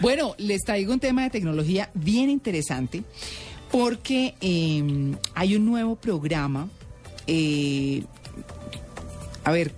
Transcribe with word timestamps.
Bueno, 0.00 0.34
les 0.38 0.62
traigo 0.62 0.92
un 0.92 1.00
tema 1.00 1.24
de 1.24 1.30
tecnología 1.30 1.90
bien 1.94 2.30
interesante 2.30 3.02
porque 3.70 4.34
eh, 4.40 5.14
hay 5.34 5.56
un 5.56 5.64
nuevo 5.64 5.96
programa. 5.96 6.68
eh, 7.26 8.02
a 9.44 9.52
ver, 9.52 9.72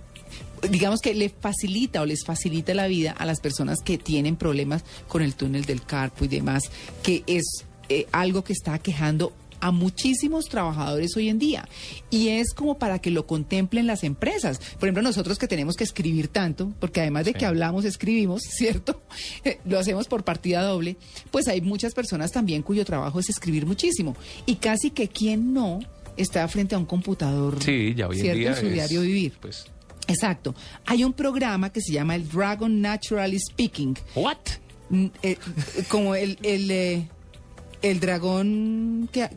digamos 0.69 1.01
que 1.01 1.13
le 1.13 1.29
facilita 1.29 2.01
o 2.01 2.05
les 2.05 2.23
facilita 2.25 2.73
la 2.73 2.87
vida 2.87 3.11
a 3.11 3.25
las 3.25 3.39
personas 3.39 3.79
que 3.83 3.97
tienen 3.97 4.35
problemas 4.35 4.83
con 5.07 5.21
el 5.21 5.35
túnel 5.35 5.65
del 5.65 5.81
carpo 5.81 6.25
y 6.25 6.27
demás, 6.27 6.63
que 7.03 7.23
es 7.25 7.65
eh, 7.89 8.07
algo 8.11 8.43
que 8.43 8.53
está 8.53 8.77
quejando 8.79 9.33
a 9.61 9.71
muchísimos 9.71 10.45
trabajadores 10.45 11.15
hoy 11.15 11.29
en 11.29 11.39
día 11.39 11.67
y 12.09 12.29
es 12.29 12.53
como 12.53 12.77
para 12.77 12.99
que 12.99 13.11
lo 13.11 13.25
contemplen 13.25 13.87
las 13.87 14.03
empresas. 14.03 14.59
Por 14.79 14.87
ejemplo, 14.89 15.03
nosotros 15.03 15.37
que 15.37 15.47
tenemos 15.47 15.75
que 15.75 15.83
escribir 15.83 16.27
tanto, 16.27 16.73
porque 16.79 17.01
además 17.01 17.25
de 17.25 17.33
que 17.33 17.45
hablamos, 17.45 17.85
escribimos, 17.85 18.41
¿cierto? 18.49 19.01
Eh, 19.45 19.59
lo 19.65 19.79
hacemos 19.79 20.07
por 20.07 20.23
partida 20.23 20.63
doble, 20.63 20.97
pues 21.31 21.47
hay 21.47 21.61
muchas 21.61 21.93
personas 21.93 22.31
también 22.31 22.63
cuyo 22.63 22.83
trabajo 22.83 23.19
es 23.19 23.29
escribir 23.29 23.65
muchísimo 23.65 24.15
y 24.45 24.55
casi 24.55 24.89
que 24.89 25.07
quien 25.07 25.53
no 25.53 25.79
está 26.17 26.47
frente 26.47 26.75
a 26.75 26.77
un 26.77 26.85
computador, 26.85 27.63
Sí, 27.63 27.93
ya 27.95 28.07
hoy 28.07 28.17
en 28.17 28.21
¿cierto? 28.21 28.39
día 28.39 28.49
en 28.49 28.55
su 28.55 28.65
es, 28.67 28.73
diario 28.73 29.01
vivir. 29.01 29.33
Pues, 29.39 29.65
Exacto. 30.07 30.55
Hay 30.85 31.03
un 31.03 31.13
programa 31.13 31.71
que 31.71 31.81
se 31.81 31.93
llama 31.93 32.15
el 32.15 32.27
Dragon 32.27 32.81
Naturally 32.81 33.39
Speaking. 33.39 33.97
¿what? 34.15 34.37
Mm, 34.89 35.05
eh, 35.23 35.37
como 35.87 36.15
el, 36.15 36.37
el, 36.43 36.69
eh, 36.69 37.07
el 37.81 37.99
dragón 37.99 39.09
que, 39.11 39.29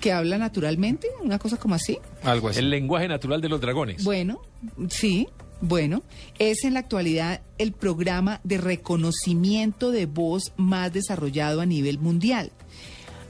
que 0.00 0.12
habla 0.12 0.38
naturalmente, 0.38 1.08
una 1.22 1.38
cosa 1.38 1.56
como 1.56 1.74
así. 1.74 1.98
Algo 2.22 2.48
así. 2.48 2.58
El 2.58 2.70
lenguaje 2.70 3.08
natural 3.08 3.40
de 3.40 3.48
los 3.48 3.60
dragones. 3.60 4.04
Bueno, 4.04 4.42
sí, 4.88 5.28
bueno, 5.60 6.02
es 6.38 6.64
en 6.64 6.74
la 6.74 6.80
actualidad 6.80 7.42
el 7.58 7.72
programa 7.72 8.40
de 8.44 8.58
reconocimiento 8.58 9.90
de 9.90 10.06
voz 10.06 10.52
más 10.56 10.92
desarrollado 10.92 11.60
a 11.60 11.66
nivel 11.66 11.98
mundial. 11.98 12.52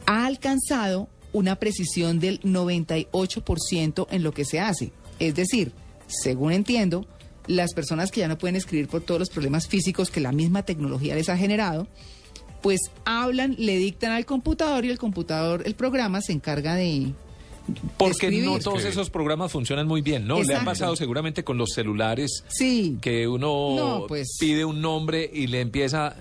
Ha 0.07 0.27
alcanzado 0.27 1.09
una 1.33 1.57
precisión 1.57 2.19
del 2.19 2.41
98% 2.43 4.07
en 4.11 4.23
lo 4.23 4.33
que 4.33 4.45
se 4.45 4.61
hace. 4.61 4.93
Es 5.19 5.35
decir, 5.35 5.73
según 6.07 6.53
entiendo, 6.53 7.07
las 7.47 7.75
personas 7.75 8.11
que 8.11 8.21
ya 8.21 8.29
no 8.29 8.39
pueden 8.39 8.57
escribir 8.57 8.89
por 8.89 9.03
todos 9.03 9.21
los 9.21 9.31
problemas 9.31 9.69
físicos 9.69 10.11
que 10.11 10.21
la 10.21 10.33
misma 10.33 10.63
tecnología 10.63 11.15
les 11.15 11.29
ha 11.29 11.37
generado, 11.37 11.87
pues 12.67 12.81
hablan, 13.05 13.55
le 13.61 13.77
dictan 13.77 14.11
al 14.11 14.27
computador 14.27 14.85
y 14.85 14.91
el 14.91 14.99
computador, 14.99 15.63
el 15.67 15.77
programa 15.77 16.21
se 16.21 16.33
encarga 16.33 16.75
de... 16.75 17.13
Porque 17.97 18.27
escribir. 18.27 18.45
no 18.45 18.59
todos 18.59 18.85
esos 18.85 19.09
programas 19.09 19.53
funcionan 19.53 19.87
muy 19.87 20.01
bien, 20.01 20.27
¿no? 20.27 20.35
Le 20.35 20.41
ha 20.41 20.43
Exacto. 20.43 20.65
pasado 20.65 20.97
seguramente 20.97 21.45
con 21.45 21.59
los 21.59 21.71
celulares 21.75 22.43
Sí. 22.49 22.99
que 23.01 23.29
uno 23.29 23.77
No, 23.77 24.05
pues. 24.09 24.37
pide 24.41 24.65
un 24.65 24.81
nombre 24.81 25.31
y 25.33 25.47
le 25.47 25.61
empieza, 25.61 26.17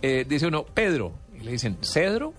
eh, 0.00 0.24
dice 0.28 0.46
uno, 0.46 0.64
Pedro, 0.66 1.14
y 1.36 1.42
le 1.42 1.50
dicen, 1.50 1.76
¿Cedro? 1.82 2.32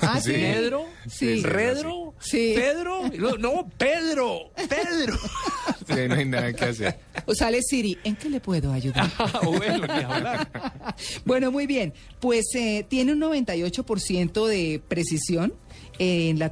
Ah, 0.00 0.20
sí. 0.22 0.30
¿Pedro? 0.32 0.84
Sí. 1.10 1.42
¿Redro? 1.42 2.14
Sí. 2.20 2.52
¿Pedro? 2.54 3.02
No, 3.40 3.66
Pedro, 3.78 4.50
Pedro. 4.68 5.18
Sí, 5.86 6.08
no 6.08 6.14
hay 6.14 6.24
nada 6.24 6.52
que 6.52 6.64
hacer. 6.64 6.98
O 7.26 7.34
sale 7.34 7.60
Siri, 7.62 7.98
¿en 8.04 8.16
qué 8.16 8.28
le 8.28 8.40
puedo 8.40 8.72
ayudar? 8.72 9.10
Ah, 9.18 9.40
bueno, 9.44 9.86
ni 9.86 10.02
hablar. 10.02 10.94
Bueno, 11.24 11.50
muy 11.50 11.66
bien. 11.66 11.94
Pues 12.20 12.46
eh, 12.54 12.84
tiene 12.88 13.12
un 13.12 13.20
98% 13.20 14.46
de 14.46 14.82
precisión. 14.86 15.54
En 15.98 16.38
la 16.38 16.50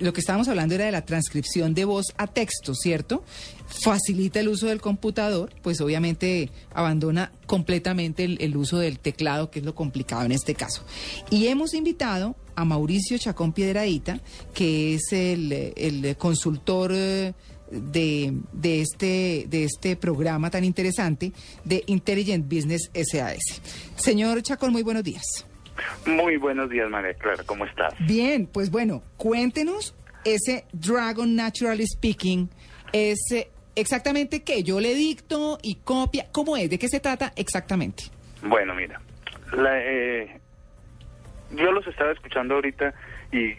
lo 0.00 0.12
que 0.12 0.20
estábamos 0.20 0.48
hablando 0.48 0.74
era 0.74 0.86
de 0.86 0.92
la 0.92 1.04
transcripción 1.04 1.74
de 1.74 1.84
voz 1.84 2.06
a 2.16 2.26
texto, 2.28 2.74
¿cierto? 2.74 3.24
Facilita 3.66 4.40
el 4.40 4.48
uso 4.48 4.66
del 4.68 4.80
computador, 4.80 5.52
pues 5.62 5.80
obviamente 5.80 6.50
abandona 6.72 7.32
completamente 7.46 8.24
el, 8.24 8.38
el 8.40 8.56
uso 8.56 8.78
del 8.78 8.98
teclado, 9.00 9.50
que 9.50 9.58
es 9.58 9.64
lo 9.64 9.74
complicado 9.74 10.24
en 10.24 10.32
este 10.32 10.54
caso. 10.54 10.84
Y 11.30 11.48
hemos 11.48 11.74
invitado 11.74 12.36
a 12.54 12.64
Mauricio 12.64 13.18
Chacón 13.18 13.52
Piedradita, 13.52 14.20
que 14.52 14.94
es 14.94 15.12
el, 15.12 15.52
el 15.76 16.16
consultor 16.16 16.92
eh, 16.94 17.34
de, 17.70 18.32
de, 18.52 18.80
este, 18.80 19.46
de 19.48 19.64
este 19.64 19.96
programa 19.96 20.50
tan 20.50 20.64
interesante 20.64 21.32
de 21.64 21.82
Intelligent 21.86 22.44
Business 22.44 22.90
SAS. 22.94 23.62
Señor 23.96 24.42
Chacón, 24.42 24.72
muy 24.72 24.82
buenos 24.82 25.04
días. 25.04 25.46
Muy 26.06 26.36
buenos 26.36 26.70
días, 26.70 26.88
María 26.90 27.14
Clara, 27.14 27.42
¿cómo 27.44 27.64
estás? 27.64 27.94
Bien, 28.00 28.46
pues 28.46 28.70
bueno, 28.70 29.02
cuéntenos 29.16 29.94
ese 30.24 30.64
Dragon 30.72 31.34
Naturally 31.36 31.86
Speaking, 31.86 32.48
es 32.92 33.18
eh, 33.32 33.50
exactamente 33.76 34.42
qué, 34.42 34.62
yo 34.62 34.80
le 34.80 34.94
dicto 34.94 35.58
y 35.62 35.76
copia, 35.76 36.26
¿cómo 36.32 36.56
es? 36.56 36.68
¿De 36.68 36.78
qué 36.78 36.88
se 36.88 37.00
trata 37.00 37.32
exactamente? 37.36 38.04
Bueno, 38.42 38.74
mira, 38.74 39.00
la, 39.52 39.78
eh, 39.80 40.40
yo 41.52 41.72
los 41.72 41.86
estaba 41.86 42.12
escuchando 42.12 42.54
ahorita 42.54 42.94
y 43.32 43.54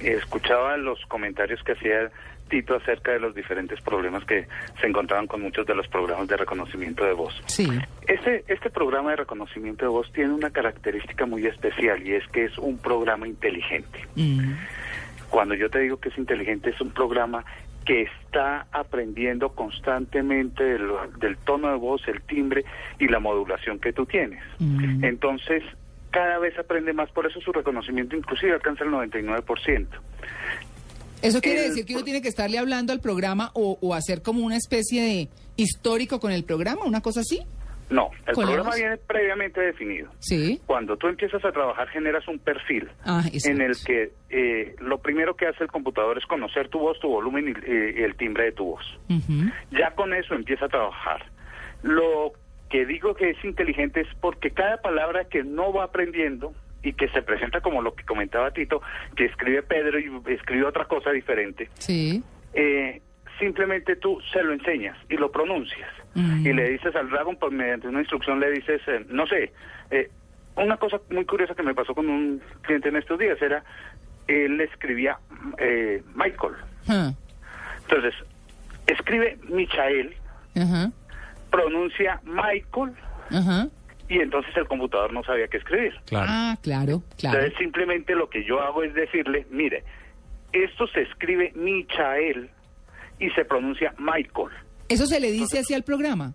escuchaba 0.00 0.76
los 0.76 0.98
comentarios 1.06 1.62
que 1.64 1.72
hacía 1.72 2.10
Tito 2.48 2.74
acerca 2.74 3.12
de 3.12 3.20
los 3.20 3.34
diferentes 3.34 3.80
problemas 3.80 4.24
que 4.24 4.46
se 4.80 4.86
encontraban 4.86 5.26
con 5.26 5.42
muchos 5.42 5.66
de 5.66 5.74
los 5.74 5.86
programas 5.88 6.28
de 6.28 6.36
reconocimiento 6.36 7.04
de 7.04 7.12
voz. 7.12 7.40
Sí. 7.46 7.68
Este, 8.06 8.44
este 8.48 8.70
programa 8.70 9.10
de 9.10 9.16
reconocimiento 9.16 9.84
de 9.84 9.90
voz 9.90 10.10
tiene 10.12 10.32
una 10.32 10.50
característica 10.50 11.26
muy 11.26 11.46
especial 11.46 12.06
y 12.06 12.14
es 12.14 12.26
que 12.28 12.44
es 12.44 12.58
un 12.58 12.78
programa 12.78 13.28
inteligente. 13.28 14.06
Mm, 14.16 14.54
Cuando 15.30 15.54
yo 15.54 15.68
te 15.68 15.80
digo 15.80 15.98
que 15.98 16.08
es 16.08 16.18
inteligente, 16.18 16.70
es 16.70 16.80
un 16.80 16.90
programa 16.90 17.44
que 17.84 18.02
está 18.02 18.66
aprendiendo 18.72 19.50
constantemente 19.50 20.62
del, 20.62 20.88
del 21.18 21.36
tono 21.38 21.68
de 21.70 21.76
voz, 21.76 22.06
el 22.08 22.20
timbre 22.22 22.64
y 22.98 23.08
la 23.08 23.18
modulación 23.18 23.78
que 23.78 23.92
tú 23.92 24.04
tienes. 24.04 24.42
Mm. 24.58 25.04
Entonces, 25.04 25.62
cada 26.10 26.38
vez 26.38 26.58
aprende 26.58 26.92
más, 26.92 27.10
por 27.10 27.26
eso 27.26 27.40
su 27.40 27.52
reconocimiento 27.52 28.16
inclusive 28.16 28.52
alcanza 28.52 28.84
el 28.84 28.90
99%. 28.90 29.86
¿Eso 31.22 31.40
quiere 31.40 31.64
El 31.64 31.68
decir 31.70 31.84
que 31.84 31.94
uno 31.94 32.04
tiene 32.04 32.22
que 32.22 32.28
estarle 32.28 32.58
hablando 32.58 32.92
al 32.92 33.00
programa 33.00 33.50
o, 33.54 33.78
o 33.80 33.94
hacer 33.94 34.22
como 34.22 34.44
una 34.44 34.56
especie 34.56 35.02
de 35.02 35.28
histórico 35.56 36.20
con 36.20 36.32
el 36.32 36.44
programa, 36.44 36.84
una 36.84 37.00
cosa 37.00 37.20
así? 37.20 37.40
No, 37.90 38.10
el 38.26 38.34
¿Con 38.34 38.44
la 38.44 38.52
programa 38.52 38.76
viene 38.76 38.96
previamente 38.98 39.60
definido. 39.60 40.10
Sí. 40.18 40.60
Cuando 40.66 40.96
tú 40.96 41.06
empiezas 41.08 41.42
a 41.44 41.52
trabajar, 41.52 41.88
generas 41.88 42.26
un 42.28 42.38
perfil 42.38 42.88
Ah, 43.04 43.24
en 43.32 43.62
el 43.62 43.74
que 43.82 44.12
eh, 44.28 44.76
lo 44.80 44.98
primero 44.98 45.34
que 45.36 45.46
hace 45.46 45.64
el 45.64 45.70
computador 45.70 46.18
es 46.18 46.26
conocer 46.26 46.68
tu 46.68 46.80
voz, 46.80 47.00
tu 47.00 47.08
volumen 47.08 47.48
y, 47.48 47.70
eh, 47.70 48.04
el 48.04 48.14
timbre 48.16 48.44
de 48.44 48.52
tu 48.52 48.64
voz. 48.72 48.84
Ya 49.70 49.92
con 49.92 50.12
eso 50.12 50.34
empieza 50.34 50.66
a 50.66 50.68
trabajar. 50.68 51.24
Lo 51.82 52.32
que 52.68 52.84
digo 52.84 53.14
que 53.14 53.30
es 53.30 53.42
inteligente 53.42 54.02
es 54.02 54.08
porque 54.20 54.50
cada 54.50 54.76
palabra 54.82 55.24
que 55.24 55.42
no 55.42 55.72
va 55.72 55.84
aprendiendo 55.84 56.52
y 56.88 56.94
que 56.94 57.08
se 57.10 57.20
presenta 57.22 57.60
como 57.60 57.82
lo 57.82 57.94
que 57.94 58.04
comentaba 58.04 58.50
Tito, 58.50 58.80
que 59.14 59.26
escribe 59.26 59.62
Pedro 59.62 59.98
y 59.98 60.10
escribe 60.32 60.64
otra 60.64 60.86
cosa 60.86 61.10
diferente, 61.10 61.68
Sí. 61.78 62.22
eh, 62.54 63.02
simplemente 63.38 63.94
tú 63.96 64.18
se 64.32 64.42
lo 64.42 64.52
enseñas 64.54 64.96
y 65.10 65.16
lo 65.16 65.30
pronuncias. 65.30 65.90
Mm. 66.14 66.46
Y 66.46 66.52
le 66.54 66.70
dices 66.70 66.96
al 66.96 67.10
Dragon, 67.10 67.36
pues 67.36 67.52
mediante 67.52 67.86
una 67.88 68.00
instrucción 68.00 68.40
le 68.40 68.50
dices, 68.52 68.80
eh, 68.86 69.04
no 69.08 69.26
sé, 69.26 69.52
eh, 69.90 70.10
una 70.56 70.76
cosa 70.78 70.98
muy 71.10 71.24
curiosa 71.26 71.54
que 71.54 71.62
me 71.62 71.74
pasó 71.74 71.94
con 71.94 72.08
un 72.08 72.40
cliente 72.62 72.88
en 72.88 72.96
estos 72.96 73.18
días 73.18 73.40
era, 73.42 73.62
él 74.26 74.60
escribía 74.60 75.18
eh, 75.58 76.02
Michael. 76.14 76.54
Entonces, 77.82 78.14
escribe 78.86 79.38
Michael, 79.48 80.16
pronuncia 81.50 82.20
Michael 82.24 82.92
Ajá. 83.30 83.68
Y 84.08 84.20
entonces 84.20 84.56
el 84.56 84.66
computador 84.66 85.12
no 85.12 85.22
sabía 85.22 85.48
qué 85.48 85.58
escribir. 85.58 85.92
Claro. 86.06 86.26
Ah, 86.28 86.56
claro, 86.62 87.02
claro. 87.18 87.38
Entonces 87.38 87.58
simplemente 87.58 88.14
lo 88.14 88.28
que 88.30 88.44
yo 88.44 88.60
hago 88.60 88.82
es 88.82 88.94
decirle, 88.94 89.46
mire, 89.50 89.84
esto 90.52 90.86
se 90.88 91.02
escribe 91.02 91.52
Michael 91.54 92.48
y 93.18 93.30
se 93.30 93.44
pronuncia 93.44 93.92
Michael. 93.98 94.48
¿Eso 94.88 95.06
se 95.06 95.20
le 95.20 95.30
dice 95.30 95.58
así 95.58 95.74
al 95.74 95.82
programa? 95.84 96.32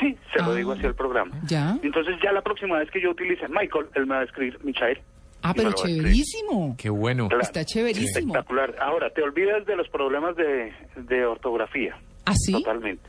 Sí, 0.00 0.16
se 0.32 0.42
lo 0.42 0.50
Ah. 0.50 0.54
digo 0.54 0.72
hacia 0.72 0.88
el 0.88 0.94
programa. 0.94 1.40
Ya. 1.46 1.78
Entonces 1.82 2.16
ya 2.22 2.32
la 2.32 2.42
próxima 2.42 2.78
vez 2.78 2.90
que 2.90 3.00
yo 3.00 3.10
utilice 3.10 3.46
Michael, 3.48 3.86
él 3.94 4.06
me 4.06 4.16
va 4.16 4.20
a 4.20 4.24
escribir 4.24 4.58
Michael. 4.64 4.98
Ah, 5.42 5.52
pero 5.54 5.72
chéverísimo. 5.72 6.74
Qué 6.78 6.88
bueno. 6.90 7.28
Claro. 7.28 7.42
Está 7.42 7.64
chéverísimo. 7.64 8.32
Espectacular. 8.34 8.74
Ahora, 8.80 9.10
te 9.10 9.22
olvidas 9.22 9.64
de 9.66 9.76
los 9.76 9.88
problemas 9.90 10.34
de, 10.36 10.72
de 10.96 11.26
ortografía. 11.26 11.96
¿Ah, 12.24 12.32
sí? 12.34 12.52
Totalmente. 12.52 13.08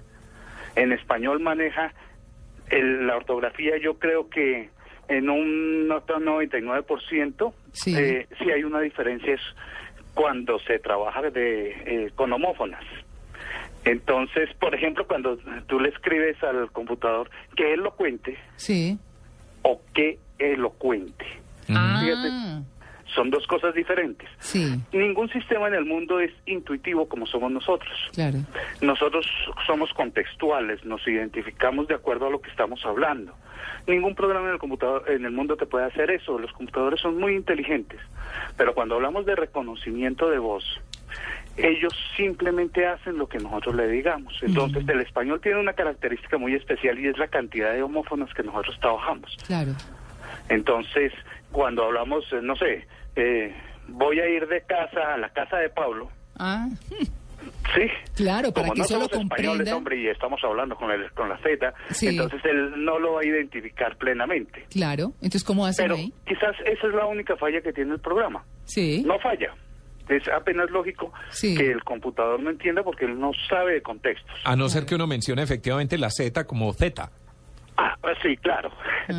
En 0.76 0.92
español 0.92 1.40
maneja 1.40 1.94
el- 2.70 3.08
la 3.08 3.16
ortografía, 3.18 3.78
yo 3.78 3.98
creo 4.00 4.30
que 4.30 4.70
en 5.08 5.30
un 5.30 5.92
otro 5.92 6.20
99%, 6.20 7.54
Sí. 7.74 7.96
eh, 7.96 8.28
sí 8.40 8.50
hay 8.52 8.64
una 8.64 8.80
diferencia 8.82 9.34
es 9.34 9.42
cuando 10.14 10.58
se 10.60 10.80
trabaja 10.80 11.22
de, 11.30 11.70
eh, 11.86 12.12
con 12.16 12.32
homófonas. 12.34 12.84
Entonces, 13.84 14.50
por 14.60 14.74
ejemplo, 14.74 15.06
cuando 15.06 15.38
tú 15.68 15.80
le 15.80 15.90
escribes 15.90 16.42
al 16.44 16.72
computador 16.72 17.30
que 17.56 17.74
elocuente 17.74 18.38
Sí. 18.56 18.98
o 19.62 19.82
que 19.94 20.18
elocuente, 20.40 21.26
Ah, 21.70 22.00
son 23.14 23.30
dos 23.30 23.46
cosas 23.48 23.74
diferentes. 23.74 24.28
sí, 24.40 24.80
Ningún 24.92 25.30
sistema 25.30 25.68
en 25.68 25.76
el 25.76 25.86
mundo 25.86 26.20
es 26.20 26.32
intuitivo 26.46 27.08
como 27.08 27.26
somos 27.26 27.52
nosotros. 27.52 27.94
claro. 28.14 28.40
Nosotros 28.82 29.26
somos 29.68 29.94
contextuales, 29.94 30.84
nos 30.86 31.08
identificamos 31.08 31.88
de 31.88 31.96
acuerdo 31.96 32.28
a 32.28 32.30
lo 32.30 32.42
que 32.42 32.50
estamos 32.50 32.84
hablando. 32.86 33.34
Ningún 33.88 34.16
programa 34.16 34.48
en 34.48 34.54
el 34.54 34.60
computador 34.60 35.04
en 35.10 35.26
el 35.26 35.32
mundo 35.32 35.56
te 35.56 35.66
puede 35.66 35.86
hacer 35.86 36.10
eso. 36.10 36.40
Los 36.40 36.52
computadores 36.54 37.00
son 37.00 37.18
muy 37.18 37.36
inteligentes, 37.36 38.00
pero 38.58 38.74
cuando 38.74 38.96
hablamos 38.96 39.26
de 39.26 39.36
reconocimiento 39.36 40.30
de 40.30 40.40
voz, 40.40 40.64
ellos 41.58 41.94
simplemente 42.18 42.86
hacen 42.86 43.18
lo 43.18 43.28
que 43.30 43.38
nosotros 43.38 43.76
le 43.76 43.88
digamos. 43.88 44.34
Entonces, 44.42 44.88
el 44.90 45.00
español 45.02 45.40
tiene 45.40 45.60
una 45.60 45.74
característica 45.74 46.38
muy 46.38 46.54
especial 46.54 47.00
y 47.00 47.08
es 47.08 47.18
la 47.18 47.28
cantidad 47.28 47.72
de 47.74 47.82
homófonos 47.84 48.34
que 48.34 48.44
nosotros 48.44 48.78
trabajamos. 48.80 49.38
Claro. 49.48 49.72
Entonces, 50.50 51.14
cuando 51.56 51.86
hablamos, 51.86 52.26
eh, 52.34 52.40
no 52.42 52.54
sé, 52.58 52.86
eh, 53.16 53.56
voy 53.88 54.20
a 54.20 54.28
ir 54.28 54.46
de 54.48 54.62
casa 54.64 55.14
a 55.14 55.18
la 55.18 55.30
casa 55.30 55.58
de 55.58 55.70
Pablo, 55.70 56.10
Ah, 56.38 56.68
Sí. 57.76 57.82
Claro, 58.16 58.52
para 58.52 58.68
Como 58.68 58.74
que 58.74 58.80
no 58.80 58.86
eso 58.86 58.94
lo 59.00 59.06
somos 59.08 59.24
españoles, 59.24 59.48
comprenda. 59.48 59.76
hombre, 59.78 60.02
y 60.02 60.08
estamos 60.08 60.40
hablando 60.44 60.76
con, 60.76 60.92
el, 60.92 61.12
con 61.12 61.30
la 61.30 61.38
Z, 61.40 61.74
Sí. 61.92 62.08
entonces 62.08 62.42
él 62.44 62.84
no 62.84 63.00
lo 63.00 63.14
va 63.14 63.22
a 63.22 63.26
identificar 63.26 63.96
plenamente. 63.98 64.66
claro. 64.72 65.14
Entonces, 65.22 65.44
¿cómo 65.44 65.66
hacen 65.66 65.86
Pero 65.86 65.96
ahí? 65.96 66.12
quizás 66.28 66.56
esa 66.66 66.88
es 66.88 66.94
la 66.94 67.06
única 67.06 67.36
falla 67.38 67.62
que 67.62 67.72
tiene 67.72 67.94
el 67.94 68.00
programa. 68.00 68.44
Sí. 68.66 69.04
No 69.06 69.18
falla. 69.20 69.54
Es 70.10 70.28
apenas 70.28 70.70
lógico 70.72 71.12
Sí. 71.30 71.56
que 71.56 71.72
el 71.72 71.84
computador 71.84 72.40
no 72.40 72.50
entienda 72.50 72.84
porque 72.84 73.06
él 73.06 73.20
no 73.20 73.32
sabe 73.50 73.74
de 73.76 73.82
contextos. 73.82 74.36
A 74.44 74.56
no 74.56 74.68
ser 74.70 74.86
que 74.86 74.96
uno 74.96 75.08
mencione 75.08 75.42
efectivamente 75.44 75.98
la 75.98 76.10
Z 76.10 76.46
como 76.46 76.72
Z. 76.74 77.10
Ah, 77.78 77.96
sí, 78.24 78.38
claro. 78.38 78.72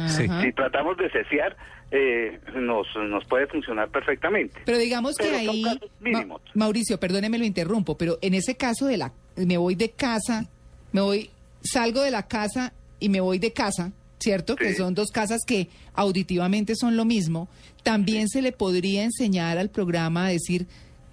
Sí. 0.08 0.25
Ajá. 0.25 0.41
Si 0.44 0.53
tratamos 0.53 0.97
de 0.97 1.11
cesear, 1.11 1.56
eh, 1.91 2.41
nos, 2.55 2.87
nos 3.08 3.25
puede 3.26 3.47
funcionar 3.47 3.88
perfectamente. 3.91 4.61
Pero 4.64 4.79
digamos 4.79 5.17
que 5.17 5.25
Pero 5.25 5.37
ahí. 5.37 5.64
Ma- 6.00 6.38
Mauricio, 6.55 6.99
perdóneme 6.99 7.38
lo 7.38 7.44
interrumpo, 7.44 7.97
pero 7.97 8.19
en 8.23 8.35
ese 8.35 8.56
caso 8.56 8.87
de 8.87 8.97
la, 8.97 9.12
me 9.37 9.56
voy 9.56 9.75
de 9.75 9.91
casa, 9.91 10.47
me 10.93 11.00
voy, 11.00 11.31
salgo 11.62 12.00
de 12.03 12.11
la 12.11 12.26
casa 12.26 12.73
y 12.99 13.08
me 13.08 13.20
voy 13.20 13.38
de 13.38 13.53
casa, 13.53 13.93
¿cierto? 14.19 14.56
Que 14.56 14.75
son 14.75 14.94
dos 14.94 15.11
casas 15.11 15.43
que 15.47 15.69
auditivamente 15.94 16.75
son 16.75 16.97
lo 16.97 17.05
mismo. 17.05 17.49
También 17.82 18.29
se 18.29 18.43
le 18.43 18.53
podría 18.53 19.05
enseñar 19.05 19.58
al 19.58 19.70
programa 19.70 20.26
a 20.26 20.31
decir, 20.31 20.67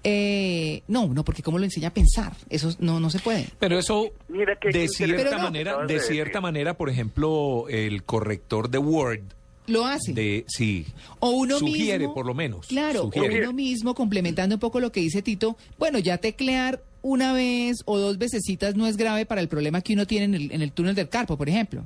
eh, 0.03 0.81
no, 0.87 1.07
no, 1.07 1.23
porque 1.23 1.41
cómo 1.43 1.57
lo 1.57 1.63
enseña 1.65 1.89
a 1.89 1.93
pensar, 1.93 2.33
eso 2.49 2.75
no, 2.79 2.99
no 2.99 3.09
se 3.09 3.19
puede. 3.19 3.47
Pero 3.59 3.79
eso, 3.79 4.09
Mira 4.27 4.55
que- 4.57 4.69
de 4.69 4.87
cierta 4.89 5.37
no. 5.37 5.43
manera, 5.43 5.85
de 5.85 5.99
cierta 5.99 6.29
decir. 6.29 6.41
manera, 6.41 6.73
por 6.75 6.89
ejemplo, 6.89 7.65
el 7.69 8.03
corrector 8.03 8.69
de 8.69 8.77
Word, 8.79 9.21
Lo 9.67 9.85
hace. 9.85 10.13
de 10.13 10.43
sí, 10.47 10.85
O 11.19 11.29
uno 11.31 11.57
sugiere 11.59 11.99
mismo, 11.99 12.13
por 12.13 12.25
lo 12.25 12.33
menos. 12.33 12.67
Claro, 12.67 13.03
sugiere. 13.03 13.37
o 13.37 13.41
uno 13.43 13.53
mismo, 13.53 13.95
complementando 13.95 14.55
un 14.55 14.59
poco 14.59 14.79
lo 14.79 14.91
que 14.91 14.99
dice 14.99 15.21
Tito, 15.21 15.57
bueno, 15.79 15.99
ya 15.99 16.17
teclear 16.17 16.81
una 17.01 17.33
vez 17.33 17.77
o 17.85 17.97
dos 17.97 18.17
vecesitas 18.17 18.75
no 18.75 18.87
es 18.87 18.97
grave 18.97 19.25
para 19.25 19.41
el 19.41 19.47
problema 19.47 19.81
que 19.81 19.93
uno 19.93 20.05
tiene 20.07 20.25
en 20.25 20.33
el, 20.35 20.51
en 20.51 20.61
el 20.61 20.71
túnel 20.71 20.95
del 20.95 21.09
carpo, 21.09 21.37
por 21.37 21.47
ejemplo. 21.49 21.85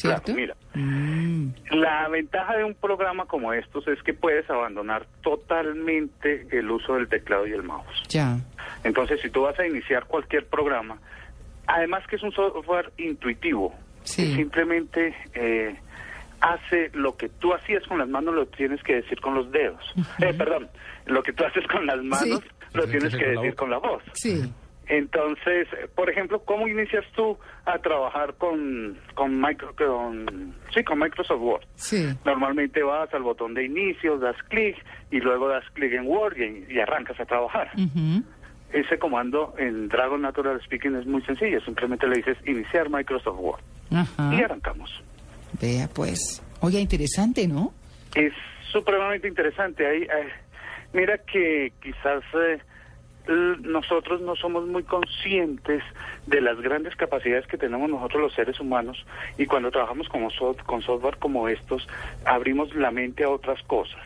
Claro, 0.00 0.22
¿Cierto? 0.24 0.24
claro. 0.24 0.40
Mira, 0.40 0.54
Mm, 0.76 1.50
La 1.70 2.08
ventaja 2.08 2.56
de 2.56 2.64
un 2.64 2.74
programa 2.74 3.26
como 3.26 3.52
estos 3.52 3.86
es 3.86 4.02
que 4.02 4.12
puedes 4.12 4.48
abandonar 4.50 5.06
totalmente 5.22 6.46
el 6.50 6.70
uso 6.70 6.94
del 6.96 7.08
teclado 7.08 7.46
y 7.46 7.52
el 7.52 7.62
mouse. 7.62 8.02
ya. 8.08 8.38
Entonces, 8.82 9.20
si 9.20 9.30
tú 9.30 9.42
vas 9.42 9.58
a 9.58 9.66
iniciar 9.66 10.04
cualquier 10.06 10.46
programa, 10.46 10.98
además 11.66 12.04
que 12.08 12.16
es 12.16 12.22
un 12.22 12.32
software 12.32 12.92
intuitivo, 12.98 13.74
Sí. 14.02 14.34
simplemente 14.34 15.14
eh, 15.34 15.76
hace 16.40 16.90
lo 16.92 17.16
que 17.16 17.28
tú 17.30 17.54
hacías 17.54 17.82
con 17.86 17.98
las 17.98 18.08
manos, 18.08 18.34
lo 18.34 18.46
tienes 18.46 18.82
que 18.82 18.96
decir 18.96 19.20
con 19.20 19.34
los 19.34 19.50
dedos. 19.52 19.80
Eh, 20.18 20.34
perdón, 20.34 20.68
lo 21.06 21.22
que 21.22 21.32
tú 21.32 21.44
haces 21.44 21.66
con 21.68 21.86
las 21.86 22.02
manos, 22.02 22.40
Sí. 22.42 22.48
lo 22.74 22.86
Tienes 22.86 23.14
que 23.16 23.26
decir 23.28 23.54
con 23.54 23.70
la 23.70 23.78
voz. 23.78 24.02
Sí. 24.12 24.52
Entonces, 24.86 25.66
por 25.94 26.10
ejemplo, 26.10 26.42
¿cómo 26.44 26.68
inicias 26.68 27.04
tú 27.14 27.38
a 27.64 27.78
trabajar 27.78 28.34
con 28.34 28.98
con, 29.14 29.40
micro, 29.40 29.74
con 29.76 30.54
sí 30.74 30.84
con 30.84 30.98
Microsoft 30.98 31.40
Word? 31.40 31.66
Sí. 31.76 32.06
Normalmente 32.24 32.82
vas 32.82 33.12
al 33.14 33.22
botón 33.22 33.54
de 33.54 33.64
inicio, 33.64 34.18
das 34.18 34.36
clic 34.48 34.76
y 35.10 35.20
luego 35.20 35.48
das 35.48 35.64
clic 35.72 35.92
en 35.92 36.06
Word 36.06 36.36
y, 36.36 36.72
y 36.72 36.80
arrancas 36.80 37.18
a 37.18 37.24
trabajar. 37.24 37.70
Ese 38.72 38.98
comando 38.98 39.54
en 39.56 39.88
Dragon 39.88 40.20
Natural 40.20 40.60
Speaking 40.64 40.96
es 40.96 41.06
muy 41.06 41.22
sencillo, 41.22 41.60
simplemente 41.62 42.06
le 42.06 42.16
dices 42.16 42.36
iniciar 42.46 42.90
Microsoft 42.90 43.38
Word 43.38 43.62
y 44.32 44.42
arrancamos. 44.42 45.02
Vea, 45.60 45.88
pues. 45.94 46.42
Oiga, 46.60 46.80
interesante, 46.80 47.46
¿no? 47.46 47.72
Es 48.14 48.32
supremamente 48.70 49.28
interesante. 49.28 49.86
Ahí, 49.86 50.02
eh, 50.02 50.32
mira 50.92 51.18
que 51.18 51.72
quizás 51.82 52.22
eh, 52.34 52.58
nosotros 53.28 54.20
no 54.20 54.36
somos 54.36 54.66
muy 54.66 54.82
conscientes 54.82 55.82
de 56.26 56.40
las 56.40 56.60
grandes 56.60 56.94
capacidades 56.96 57.46
que 57.46 57.56
tenemos 57.56 57.88
nosotros 57.88 58.22
los 58.22 58.34
seres 58.34 58.60
humanos 58.60 59.04
y 59.38 59.46
cuando 59.46 59.70
trabajamos 59.70 60.08
soft- 60.38 60.62
con 60.64 60.82
software 60.82 61.16
como 61.18 61.48
estos 61.48 61.86
abrimos 62.26 62.74
la 62.74 62.90
mente 62.90 63.24
a 63.24 63.30
otras 63.30 63.62
cosas. 63.62 64.00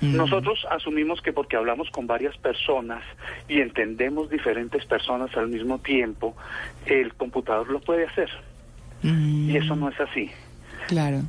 Mm. 0.00 0.14
Nosotros 0.16 0.64
asumimos 0.70 1.20
que 1.22 1.32
porque 1.32 1.56
hablamos 1.56 1.90
con 1.90 2.06
varias 2.06 2.36
personas 2.38 3.02
y 3.48 3.60
entendemos 3.60 4.28
diferentes 4.30 4.84
personas 4.86 5.34
al 5.36 5.48
mismo 5.48 5.78
tiempo, 5.78 6.36
el 6.84 7.14
computador 7.14 7.70
lo 7.70 7.80
puede 7.80 8.04
hacer. 8.06 8.30
Mm, 9.02 9.50
Y 9.50 9.56
eso 9.56 9.74
no 9.74 9.88
es 9.88 9.98
así. 9.98 10.30
Claro. 10.86 11.22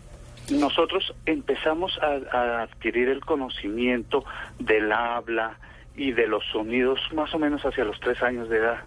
Nosotros 0.51 1.13
empezamos 1.25 1.97
a, 2.01 2.37
a 2.37 2.61
adquirir 2.63 3.09
el 3.09 3.21
conocimiento 3.21 4.23
del 4.59 4.91
habla 4.91 5.57
y 5.97 6.11
de 6.13 6.27
los 6.27 6.43
sonidos 6.51 6.99
más 7.13 7.33
o 7.33 7.39
menos 7.39 7.65
hacia 7.65 7.83
los 7.83 7.99
tres 7.99 8.21
años 8.21 8.47
de 8.49 8.57
edad. 8.59 8.77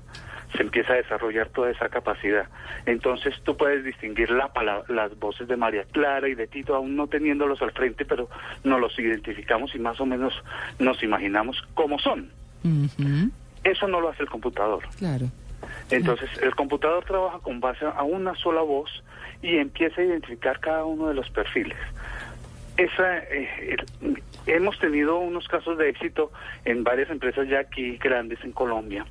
Se 0.56 0.62
empieza 0.62 0.94
a 0.94 0.96
desarrollar 0.96 1.48
toda 1.50 1.70
esa 1.70 1.88
capacidad. 1.88 2.48
Entonces 2.86 3.34
tú 3.44 3.56
puedes 3.56 3.84
distinguir 3.84 4.30
la 4.30 4.48
pala- 4.52 4.82
las 4.88 5.16
voces 5.18 5.46
de 5.46 5.56
María 5.56 5.84
Clara 5.92 6.28
y 6.28 6.34
de 6.34 6.46
Tito, 6.48 6.74
aún 6.74 6.96
no 6.96 7.06
teniéndolos 7.06 7.60
al 7.62 7.70
frente, 7.72 8.04
pero 8.04 8.28
nos 8.64 8.80
los 8.80 8.98
identificamos 8.98 9.74
y 9.74 9.78
más 9.78 10.00
o 10.00 10.06
menos 10.06 10.32
nos 10.78 11.02
imaginamos 11.04 11.62
cómo 11.74 11.98
son. 11.98 12.30
Eso 13.62 13.86
no 13.88 14.00
lo 14.00 14.08
hace 14.08 14.22
el 14.22 14.28
computador. 14.30 14.82
Claro. 14.98 15.26
Entonces, 15.90 16.30
el 16.42 16.54
computador 16.54 17.04
trabaja 17.04 17.38
con 17.40 17.60
base 17.60 17.84
a 17.84 18.02
una 18.02 18.34
sola 18.34 18.62
voz 18.62 18.90
y 19.42 19.56
empieza 19.56 20.00
a 20.00 20.04
identificar 20.04 20.58
cada 20.58 20.84
uno 20.84 21.08
de 21.08 21.14
los 21.14 21.28
perfiles. 21.30 21.78
Esa, 22.76 23.18
eh, 23.18 23.76
el- 24.00 24.22
hemos 24.46 24.78
tenido 24.78 25.18
unos 25.18 25.46
casos 25.48 25.76
de 25.78 25.90
éxito 25.90 26.32
en 26.64 26.82
varias 26.84 27.10
empresas 27.10 27.46
ya 27.48 27.60
aquí 27.60 27.96
grandes 27.98 28.38
en 28.44 28.52
Colombia, 28.52 29.04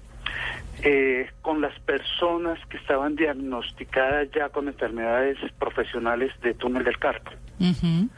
eh, 0.83 1.29
con 1.41 1.61
las 1.61 1.77
personas 1.81 2.57
que 2.67 2.77
estaban 2.77 3.15
diagnosticadas 3.15 4.29
ya 4.31 4.49
con 4.49 4.67
enfermedades 4.67 5.37
profesionales 5.59 6.31
de 6.41 6.53
túnel 6.55 6.83
del 6.83 6.97
carpo. 6.97 7.31
Ujú. 7.59 8.09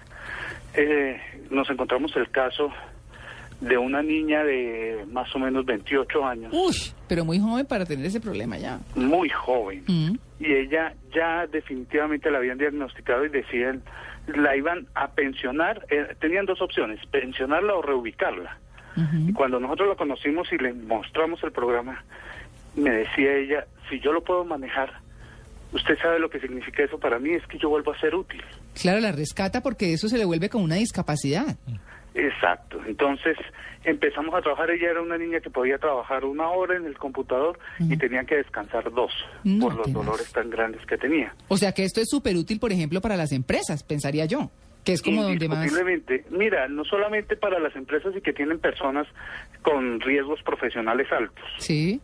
Eh, 0.74 1.20
nos 1.50 1.70
encontramos 1.70 2.16
el 2.16 2.30
caso 2.30 2.72
de 3.60 3.78
una 3.78 4.02
niña 4.02 4.44
de 4.44 5.06
más 5.12 5.36
o 5.36 5.40
menos 5.40 5.66
28 5.66 6.26
años, 6.26 6.52
Uy, 6.54 6.76
pero 7.08 7.26
muy 7.26 7.40
joven 7.40 7.66
para 7.68 7.86
tener 7.86 8.06
ese 8.06 8.20
problema 8.22 8.58
ya. 8.58 8.80
muy 8.96 9.30
joven. 9.30 9.84
Mm. 9.88 10.16
y 10.40 10.54
ella 10.54 10.96
ya 11.14 11.46
definitivamente 11.46 12.32
la 12.32 12.40
habían 12.40 12.58
diagnosticado 12.58 13.24
y 13.26 13.30
decían 13.30 13.84
la 14.28 14.56
iban 14.56 14.88
a 14.96 15.12
pensionar 15.12 15.86
eh, 15.90 16.16
tenían 16.20 16.46
dos 16.46 16.62
opciones 16.62 17.00
pensionarla 17.08 17.76
o 17.76 17.82
reubicarla. 17.82 18.58
Y 19.26 19.32
cuando 19.32 19.58
nosotros 19.58 19.88
la 19.88 19.96
conocimos 19.96 20.52
y 20.52 20.58
le 20.58 20.74
mostramos 20.74 21.42
el 21.44 21.54
programa 21.54 22.04
me 22.76 22.90
decía 22.90 23.34
ella 23.36 23.66
si 23.90 24.02
yo 24.02 24.12
lo 24.12 24.22
puedo 24.22 24.44
manejar 24.44 24.92
usted 25.72 25.98
sabe 26.02 26.20
lo 26.20 26.30
que 26.30 26.42
significa 26.42 26.84
eso 26.84 27.00
para 27.00 27.18
mí 27.18 27.32
es 27.32 27.46
que 27.48 27.58
yo 27.58 27.70
vuelvo 27.70 27.94
a 27.94 28.00
ser 28.00 28.14
útil 28.14 28.44
Claro, 28.80 29.00
la 29.00 29.12
rescata 29.12 29.62
porque 29.62 29.94
eso 29.94 30.08
se 30.08 30.18
le 30.18 30.26
vuelve 30.26 30.50
como 30.50 30.64
una 30.64 30.76
discapacidad. 30.76 31.58
Exacto. 32.14 32.80
Entonces 32.86 33.38
empezamos 33.84 34.34
a 34.36 34.42
trabajar. 34.42 34.70
Ella 34.72 34.92
era 34.92 35.02
una 35.02 35.18
niña 35.18 35.40
que 35.40 35.50
podía 35.50 35.78
trabajar 35.78 36.26
una 36.26 36.50
hora 36.50 36.76
en 36.76 36.86
el 36.86 36.98
computador 36.98 37.58
y 37.80 37.98
tenía 37.98 38.24
que 38.26 38.36
descansar 38.36 38.92
dos 38.92 39.12
No, 39.44 39.66
por 39.68 39.76
los 39.76 39.92
dolores 39.92 40.32
tan 40.32 40.50
grandes 40.50 40.86
que 40.86 40.98
tenía. 40.98 41.34
O 41.48 41.58
sea 41.58 41.72
que 41.72 41.84
esto 41.84 42.02
es 42.02 42.10
súper 42.10 42.36
útil, 42.36 42.60
por 42.60 42.72
ejemplo, 42.72 43.02
para 43.02 43.16
las 43.16 43.32
empresas, 43.32 43.84
pensaría 43.84 44.26
yo. 44.26 44.52
Que 44.84 44.94
es 44.94 45.04
como 45.04 45.22
donde 45.22 45.48
más... 45.48 45.72
Mira, 46.32 46.68
no 46.68 46.84
solamente 46.84 47.36
para 47.36 47.60
las 47.60 47.76
empresas 47.76 48.16
y 48.16 48.22
que 48.22 48.34
tienen 48.34 48.58
personas 48.58 49.08
con 49.62 50.00
riesgos 50.00 50.42
profesionales 50.42 51.08
altos, 51.12 51.46
Sí. 51.60 52.02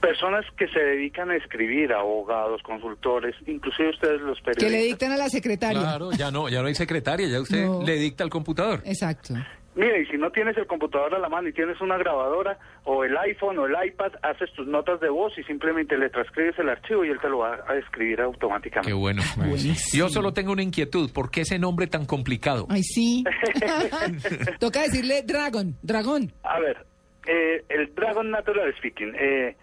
Personas 0.00 0.44
que 0.56 0.68
se 0.68 0.78
dedican 0.78 1.30
a 1.30 1.36
escribir, 1.36 1.92
abogados, 1.92 2.62
consultores, 2.62 3.34
inclusive 3.46 3.90
ustedes 3.90 4.20
los 4.20 4.38
Que 4.38 4.44
periodistas. 4.52 4.72
le 4.72 4.86
dictan 4.86 5.12
a 5.12 5.16
la 5.16 5.28
secretaria. 5.28 5.80
Claro, 5.80 6.10
ya 6.12 6.30
no, 6.30 6.48
ya 6.48 6.60
no 6.62 6.68
hay 6.68 6.74
secretaria, 6.74 7.26
ya 7.28 7.40
usted 7.40 7.64
No. 7.64 7.82
le 7.82 7.94
dicta 7.96 8.22
al 8.22 8.30
computador. 8.30 8.82
Exacto. 8.84 9.34
Mira, 9.74 9.98
y 9.98 10.06
si 10.06 10.16
no 10.16 10.30
tienes 10.30 10.56
el 10.56 10.66
computador 10.66 11.14
a 11.14 11.18
la 11.18 11.28
mano 11.28 11.48
y 11.48 11.52
tienes 11.52 11.78
una 11.82 11.98
grabadora 11.98 12.58
o 12.84 13.04
el 13.04 13.14
iPhone 13.18 13.58
o 13.58 13.66
el 13.66 13.74
iPad, 13.88 14.12
haces 14.22 14.50
tus 14.54 14.66
notas 14.66 15.00
de 15.00 15.10
voz 15.10 15.36
y 15.38 15.42
simplemente 15.42 15.98
le 15.98 16.08
transcribes 16.08 16.58
el 16.58 16.70
archivo 16.70 17.04
y 17.04 17.10
él 17.10 17.18
te 17.20 17.28
lo 17.28 17.38
va 17.38 17.58
a 17.68 17.76
escribir 17.76 18.22
automáticamente. 18.22 18.88
Qué 18.90 18.94
bueno. 18.94 19.22
Buenísimo. 19.36 19.76
Yo 20.06 20.08
solo 20.08 20.32
tengo 20.32 20.52
una 20.52 20.62
inquietud, 20.62 21.10
¿por 21.12 21.30
qué 21.30 21.42
ese 21.42 21.58
nombre 21.58 21.88
tan 21.88 22.06
complicado? 22.06 22.66
Ay, 22.70 22.82
sí. 22.82 23.22
Toca 24.60 24.80
decirle 24.82 25.22
Dragon, 25.26 25.76
dragón. 25.82 26.32
A 26.42 26.58
ver, 26.58 26.78
eh, 27.26 27.62
el 27.68 27.94
Dragon 27.94 28.30
Natural 28.30 28.74
Speaking. 28.78 29.12
eh, 29.18 29.56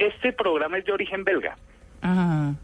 este 0.00 0.32
programa 0.32 0.78
es 0.78 0.84
de 0.84 0.92
origen 0.92 1.24
belga 1.24 1.56
Ajá. 2.02 2.54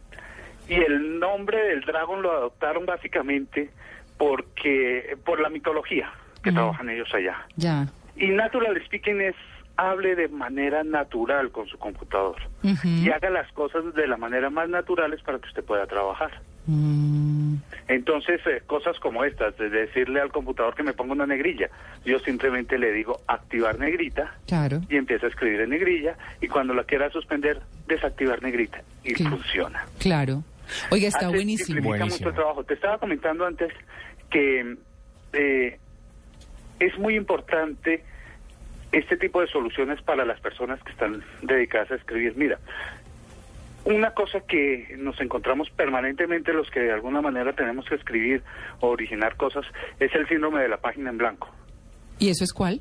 y 0.69 0.75
el 0.75 1.19
nombre 1.21 1.59
del 1.69 1.83
Dragon 1.83 2.23
lo 2.23 2.33
adoptaron 2.33 2.87
básicamente 2.87 3.71
porque 4.19 5.17
por 5.25 5.41
la 5.41 5.49
mitología 5.51 6.11
que 6.43 6.53
trabajan 6.53 6.89
ellos 6.91 7.13
allá. 7.13 7.45
Ya. 7.57 7.87
Y 8.17 8.29
Natural 8.29 8.81
Speaking 8.87 9.21
es 9.21 9.35
hable 9.77 10.15
de 10.15 10.29
manera 10.29 10.85
natural 10.85 11.51
con 11.51 11.67
su 11.67 11.77
computador 11.79 12.37
Ujú. 12.63 12.89
y 12.89 13.11
haga 13.11 13.29
las 13.31 13.51
cosas 13.53 13.93
de 13.95 14.07
la 14.07 14.17
manera 14.17 14.49
más 14.49 14.69
naturales 14.69 15.21
para 15.23 15.39
que 15.39 15.49
usted 15.49 15.65
pueda 15.65 15.87
trabajar. 15.87 16.41
Mm, 16.67 17.55
Entonces, 17.89 18.41
eh, 18.47 18.63
cosas 18.67 18.99
como 18.99 19.25
estas, 19.25 19.57
de 19.57 19.71
decirle 19.71 20.21
al 20.21 20.33
computador 20.33 20.75
que 20.75 20.83
me 20.83 20.93
ponga 20.93 21.13
una 21.13 21.27
negrilla, 21.27 21.69
yo 22.05 22.19
simplemente 22.19 22.77
le 22.79 22.93
digo 22.93 23.21
activar 23.29 23.79
negrita 23.79 24.35
claro. 24.47 24.81
y 24.89 24.97
empieza 24.97 25.27
a 25.27 25.29
escribir 25.29 25.61
en 25.61 25.71
negrilla 25.71 26.17
y 26.41 26.49
cuando 26.49 26.75
la 26.75 26.83
quiera 26.85 27.09
suspender, 27.11 27.61
desactivar 27.87 28.43
negrita 28.43 28.83
y 29.05 29.15
Sí. 29.15 29.25
funciona. 29.25 29.87
Claro. 30.01 30.43
Oiga, 30.91 31.07
está 31.09 31.29
buenísimo. 31.29 31.67
simplifica 31.77 31.89
Buenísimo. 31.99 32.19
mucho 32.19 32.29
el 32.31 32.35
trabajo. 32.35 32.65
Te 32.65 32.75
estaba 32.75 32.99
comentando 32.99 33.47
antes 33.47 33.73
que 34.31 34.77
eh, 35.33 35.79
es 36.81 36.99
muy 36.99 37.15
importante 37.15 38.03
este 38.91 39.17
tipo 39.17 39.41
de 39.41 39.47
soluciones 39.47 40.03
para 40.03 40.25
las 40.25 40.41
personas 40.41 40.83
que 40.83 40.91
están 40.91 41.23
dedicadas 41.43 41.93
a 41.93 41.95
escribir. 41.95 42.35
Mira, 42.37 42.59
una 43.87 44.11
cosa 44.13 44.41
que 44.41 44.95
nos 44.99 45.19
encontramos 45.21 45.71
permanentemente 45.71 46.53
los 46.53 46.71
que 46.71 46.81
de 46.81 46.93
alguna 46.93 47.21
manera 47.23 47.53
tenemos 47.55 47.87
que 47.89 47.95
escribir 47.95 48.43
o 48.81 48.89
originar 48.89 49.37
cosas 49.37 49.65
es 49.99 50.15
el 50.15 50.29
síndrome 50.29 50.61
de 50.61 50.69
la 50.69 50.77
página 50.77 51.11
en 51.11 51.19
blanco, 51.19 51.49
¿Y 52.19 52.29
eso 52.31 52.45
es 52.45 52.53
cuál? 52.53 52.81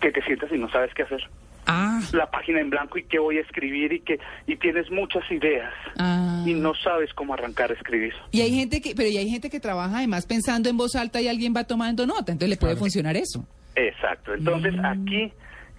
que 0.00 0.10
te 0.12 0.22
sientas 0.22 0.50
y 0.52 0.58
no 0.58 0.70
sabes 0.70 0.92
qué 0.94 1.02
hacer. 1.02 1.20
Ah, 1.66 2.00
La 2.12 2.30
página 2.30 2.58
en 2.60 2.70
blanco 2.70 2.96
y 2.98 3.04
qué 3.04 3.18
voy 3.18 3.36
a 3.36 3.42
escribir 3.42 3.92
y 3.92 4.00
que 4.00 4.18
y 4.46 4.56
tienes 4.56 4.90
muchas 4.90 5.22
ideas 5.30 5.72
ah. 5.98 6.42
y 6.46 6.54
no 6.54 6.74
sabes 6.74 7.12
cómo 7.14 7.34
arrancar 7.34 7.70
a 7.70 7.74
escribir. 7.74 8.14
Y 8.32 8.40
hay 8.40 8.50
gente 8.50 8.80
que, 8.80 8.94
pero 8.94 9.08
y 9.10 9.18
hay 9.18 9.28
gente 9.28 9.50
que 9.50 9.60
trabaja 9.60 9.98
además 9.98 10.24
pensando 10.26 10.68
en 10.70 10.76
voz 10.78 10.96
alta 10.96 11.20
y 11.20 11.28
alguien 11.28 11.54
va 11.54 11.64
tomando 11.64 12.06
nota, 12.06 12.32
entonces 12.32 12.48
le 12.48 12.56
puede 12.56 12.76
funcionar 12.76 13.16
eso. 13.16 13.46
Exacto. 13.76 14.32
Entonces 14.34 14.74
Mm. 14.74 14.84
aquí 14.86 15.32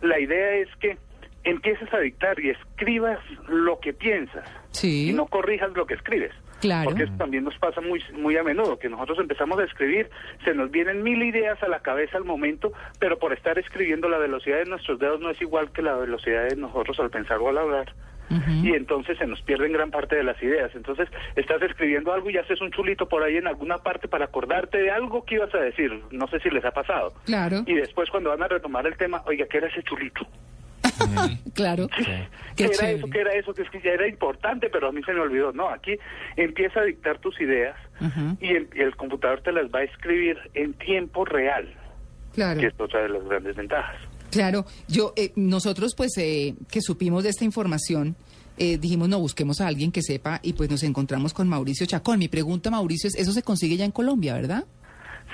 la 0.04 0.20
idea 0.20 0.56
es 0.58 0.70
que 0.80 0.98
empieces 1.44 1.92
a 1.94 2.00
dictar 2.00 2.40
y 2.40 2.50
escribas 2.52 3.20
lo 3.48 3.80
que 3.80 3.94
piensas 3.94 4.48
Sí. 4.72 5.10
y 5.10 5.14
no 5.14 5.26
corrijas 5.28 5.72
lo 5.74 5.86
que 5.86 5.96
escribes. 5.96 6.32
Claro. 6.62 6.90
Porque 6.92 7.04
eso 7.06 7.14
también 7.18 7.44
nos 7.44 7.58
pasa 7.58 7.82
muy 7.82 8.04
muy 8.14 8.38
a 8.38 8.44
menudo, 8.44 8.78
que 8.78 8.88
nosotros 8.88 9.18
empezamos 9.18 9.58
a 9.60 9.64
escribir, 9.64 10.10
se 10.46 10.54
nos 10.54 10.70
vienen 10.70 11.02
mil 11.02 11.22
ideas 11.24 11.62
a 11.64 11.68
la 11.68 11.80
cabeza 11.80 12.18
al 12.18 12.24
momento, 12.24 12.72
pero 13.00 13.18
por 13.18 13.34
estar 13.34 13.58
escribiendo 13.58 14.08
la 14.10 14.20
velocidad 14.20 14.60
de 14.60 14.66
nuestros 14.66 15.00
dedos 15.00 15.20
no 15.20 15.32
es 15.32 15.42
igual 15.42 15.72
que 15.72 15.82
la 15.82 15.96
velocidad 15.96 16.48
de 16.50 16.56
nosotros 16.56 17.00
al 17.00 17.10
pensar 17.10 17.40
o 17.40 17.50
al 17.50 17.58
hablar. 17.58 17.94
Y 18.64 18.74
entonces 18.76 19.18
se 19.18 19.28
nos 19.28 19.42
pierden 19.42 19.74
gran 19.74 19.92
parte 19.92 20.16
de 20.16 20.24
las 20.24 20.42
ideas. 20.42 20.72
Entonces 20.74 21.10
estás 21.36 21.62
escribiendo 21.64 22.14
algo 22.14 22.30
y 22.30 22.38
haces 22.38 22.62
un 22.62 22.72
chulito 22.72 23.06
por 23.10 23.24
ahí 23.24 23.36
en 23.36 23.46
alguna 23.46 23.80
parte 23.80 24.08
para 24.08 24.24
acordarte 24.24 24.78
de 24.78 24.90
algo 24.90 25.26
que 25.26 25.36
ibas 25.36 25.54
a 25.54 25.58
decir. 25.58 26.02
No 26.12 26.28
sé 26.30 26.40
si 26.40 26.50
les 26.50 26.64
ha 26.64 26.72
pasado. 26.72 27.12
Claro, 27.26 27.64
Y 27.66 27.74
después 27.74 28.10
cuando 28.10 28.30
van 28.30 28.42
a 28.42 28.48
retomar 28.48 28.88
el 28.88 28.96
tema, 28.96 29.22
oiga, 29.26 29.48
¿qué 29.50 29.58
era 29.58 29.68
ese 29.68 29.84
chulito? 29.84 30.26
claro. 31.53 31.88
¿Qué 32.55 32.63
era 32.65 32.74
chévere. 32.74 32.98
eso? 32.98 33.08
¿Qué 33.12 33.20
era 33.22 33.34
eso? 33.34 33.53
Que 33.53 33.62
es 33.63 33.70
que 33.70 33.81
ya 33.81 33.91
era 33.91 34.08
importante, 34.08 34.70
pero 34.70 34.88
a 34.89 34.91
mí 34.91 35.01
se 35.03 35.13
me 35.13 35.20
olvidó. 35.22 35.51
No, 35.53 35.70
aquí 35.70 35.98
empieza 36.36 36.81
a 36.81 36.84
dictar 36.84 37.20
tus 37.20 37.39
ideas 37.41 37.75
Ajá. 38.00 38.36
y 38.41 38.50
el, 38.50 38.70
y 38.75 38.81
el 38.81 38.96
computador 38.96 39.41
te 39.41 39.51
las 39.51 39.65
va 39.74 39.79
a 39.79 39.84
escribir 39.84 40.38
en 40.53 40.74
tiempo 40.74 41.25
real, 41.25 41.74
Claro. 42.34 42.60
que 42.60 42.67
es 42.67 42.74
otra 42.79 43.01
de 43.03 43.10
las 43.10 43.24
grandes 43.25 43.55
ventajas. 43.55 43.96
Claro, 44.31 44.65
yo 44.88 45.13
eh, 45.17 45.31
nosotros 45.36 45.93
pues 45.96 46.17
eh, 46.17 46.55
que 46.72 46.81
supimos 46.81 47.24
de 47.24 47.29
esta 47.29 47.43
información 47.43 48.15
eh, 48.58 48.77
dijimos 48.77 49.10
no 49.10 49.20
busquemos 49.20 49.60
a 49.60 49.67
alguien 49.67 49.91
que 49.91 50.01
sepa 50.01 50.39
y 50.43 50.53
pues 50.53 50.70
nos 50.70 50.84
encontramos 50.84 51.34
con 51.34 51.50
Mauricio 51.50 51.86
Chacón. 51.86 52.20
Mi 52.20 52.27
pregunta 52.29 52.70
Mauricio 52.72 53.08
es 53.10 53.15
eso 53.15 53.31
se 53.34 53.43
consigue 53.43 53.75
ya 53.75 53.84
en 53.86 53.91
Colombia, 53.91 54.34
¿verdad? 54.36 54.63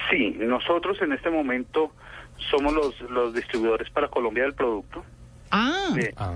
Sí, 0.09 0.35
nosotros 0.39 0.97
en 1.01 1.11
este 1.13 1.29
momento 1.29 1.91
somos 2.49 2.73
los, 2.73 2.99
los 3.09 3.33
distribuidores 3.33 3.89
para 3.91 4.07
Colombia 4.07 4.43
del 4.43 4.53
producto. 4.53 5.03
Ah, 5.51 5.95
Ah, 6.17 6.33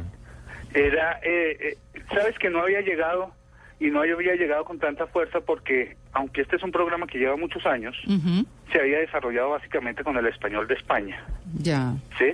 Era, 0.73 1.19
eh, 1.23 1.57
eh, 1.93 2.01
sabes 2.13 2.37
que 2.39 2.49
no 2.49 2.59
había 2.61 2.81
llegado 2.81 3.31
y 3.79 3.89
no 3.89 3.99
había 4.01 4.35
llegado 4.35 4.63
con 4.63 4.79
tanta 4.79 5.07
fuerza 5.07 5.41
porque, 5.41 5.97
aunque 6.13 6.41
este 6.41 6.55
es 6.55 6.63
un 6.63 6.71
programa 6.71 7.07
que 7.07 7.17
lleva 7.17 7.35
muchos 7.35 7.65
años, 7.65 7.97
se 8.71 8.79
había 8.79 8.99
desarrollado 8.99 9.49
básicamente 9.49 10.03
con 10.03 10.15
el 10.17 10.27
español 10.27 10.67
de 10.67 10.75
España, 10.75 11.25
ya. 11.57 11.93
¿sí? 12.17 12.31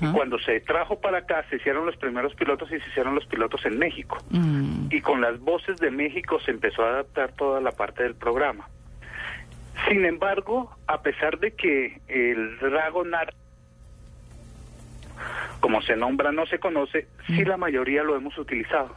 Y 0.00 0.06
cuando 0.12 0.38
se 0.40 0.58
trajo 0.60 0.98
para 0.98 1.18
acá, 1.18 1.44
se 1.50 1.56
hicieron 1.56 1.84
los 1.86 1.96
primeros 1.96 2.34
pilotos 2.34 2.68
y 2.72 2.80
se 2.80 2.88
hicieron 2.88 3.14
los 3.14 3.26
pilotos 3.26 3.64
en 3.66 3.78
México. 3.78 4.16
Mm, 4.30 4.88
Y 4.90 5.00
con 5.02 5.20
las 5.20 5.38
voces 5.38 5.76
de 5.76 5.90
México 5.90 6.40
se 6.40 6.50
empezó 6.50 6.82
a 6.82 6.88
adaptar 6.88 7.32
toda 7.32 7.60
la 7.60 7.72
parte 7.72 8.02
del 8.02 8.14
programa. 8.14 8.68
Sin 9.88 10.04
embargo, 10.06 10.74
a 10.86 11.02
pesar 11.02 11.38
de 11.38 11.52
que 11.52 12.00
el 12.08 12.58
Dragonar, 12.58 13.34
como 15.60 15.80
se 15.82 15.96
nombra, 15.96 16.32
no 16.32 16.46
se 16.46 16.58
conoce, 16.58 17.06
sí 17.26 17.44
la 17.44 17.56
mayoría 17.56 18.02
lo 18.02 18.16
hemos 18.16 18.36
utilizado. 18.38 18.94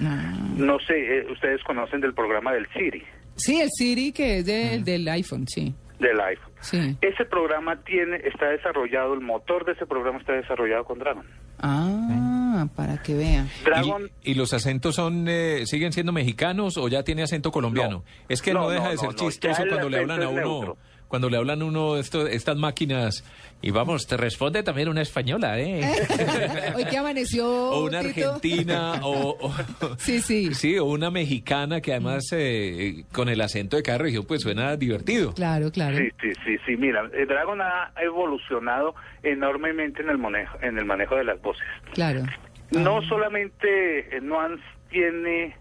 ah. 0.00 0.34
No 0.56 0.78
sé, 0.80 1.18
eh, 1.18 1.26
ustedes 1.30 1.62
conocen 1.64 2.00
del 2.00 2.14
programa 2.14 2.52
del 2.52 2.66
Siri, 2.72 3.02
Sí, 3.36 3.60
el 3.60 3.68
Siri 3.70 4.10
que 4.12 4.38
es 4.38 4.46
de- 4.46 4.80
del 4.82 5.06
iPhone, 5.08 5.46
sí. 5.46 5.72
del 6.00 6.20
iPhone. 6.20 6.52
Sí. 6.60 6.96
Ese 7.00 7.24
programa 7.24 7.76
tiene, 7.84 8.16
está 8.24 8.46
desarrollado, 8.48 9.14
el 9.14 9.20
motor 9.20 9.64
de 9.64 9.72
ese 9.72 9.86
programa 9.86 10.18
está 10.18 10.32
desarrollado 10.32 10.84
con 10.84 10.98
Dragon. 10.98 11.24
Ah, 11.60 12.66
para 12.74 13.00
que 13.02 13.14
vea. 13.14 13.46
Dragon 13.64 14.10
¿Y, 14.22 14.32
y 14.32 14.34
los 14.34 14.52
acentos 14.54 14.94
son 14.96 15.26
eh, 15.28 15.62
siguen 15.66 15.92
siendo 15.92 16.12
mexicanos 16.12 16.76
o 16.78 16.88
ya 16.88 17.02
tiene 17.04 17.22
acento 17.22 17.50
colombiano? 17.52 17.98
No. 17.98 18.04
Es 18.28 18.42
que 18.42 18.52
No, 18.52 18.62
no, 18.62 18.70
deja 18.70 18.84
no, 18.84 18.90
de 18.90 18.96
ser 18.96 19.08
no, 19.10 19.14
chistoso 19.14 19.62
cuando 19.68 19.88
le 19.88 19.98
hablan 19.98 20.22
a 20.22 20.28
uno, 20.28 20.40
neutro. 20.40 20.76
Cuando 21.08 21.28
le 21.30 21.36
hablan 21.38 21.62
a 21.62 21.64
uno 21.64 21.96
esto, 21.96 22.26
estas 22.26 22.56
máquinas 22.56 23.24
y 23.60 23.70
vamos, 23.70 24.06
te 24.06 24.16
responde 24.16 24.62
también 24.62 24.88
una 24.88 25.02
española, 25.02 25.58
¿eh? 25.58 25.80
Hoy 26.76 26.84
que 26.84 26.96
amaneció. 26.98 27.48
o 27.50 27.84
una 27.86 28.00
Tito. 28.02 28.26
argentina 28.34 29.00
o, 29.02 29.36
o- 29.40 29.54
Sí, 29.98 30.20
sí. 30.20 30.54
sí, 30.54 30.78
o 30.78 30.84
una 30.84 31.10
mexicana 31.10 31.80
que 31.80 31.92
además 31.92 32.24
eh, 32.32 33.04
con 33.12 33.28
el 33.28 33.40
acento 33.40 33.76
de 33.76 33.82
cada 33.82 33.98
región 33.98 34.24
pues 34.26 34.42
suena 34.42 34.76
divertido. 34.76 35.32
Claro, 35.34 35.70
claro. 35.72 35.96
Sí, 35.96 36.08
sí, 36.20 36.30
sí, 36.44 36.56
sí. 36.66 36.76
Mira, 36.76 37.08
el 37.12 37.26
Dragon 37.26 37.60
ha 37.62 37.92
evolucionado 38.00 38.94
enormemente 39.22 40.02
en 40.02 40.10
el 40.10 40.18
manejo, 40.18 40.56
en 40.62 40.78
el 40.78 40.84
manejo 40.84 41.16
de 41.16 41.24
las 41.24 41.40
voces. 41.42 41.66
Claro. 41.94 42.22
No 42.70 42.98
Ah. 42.98 43.02
solamente 43.08 44.16
eh, 44.16 44.20
Nuance 44.20 44.62
tiene 44.90 45.56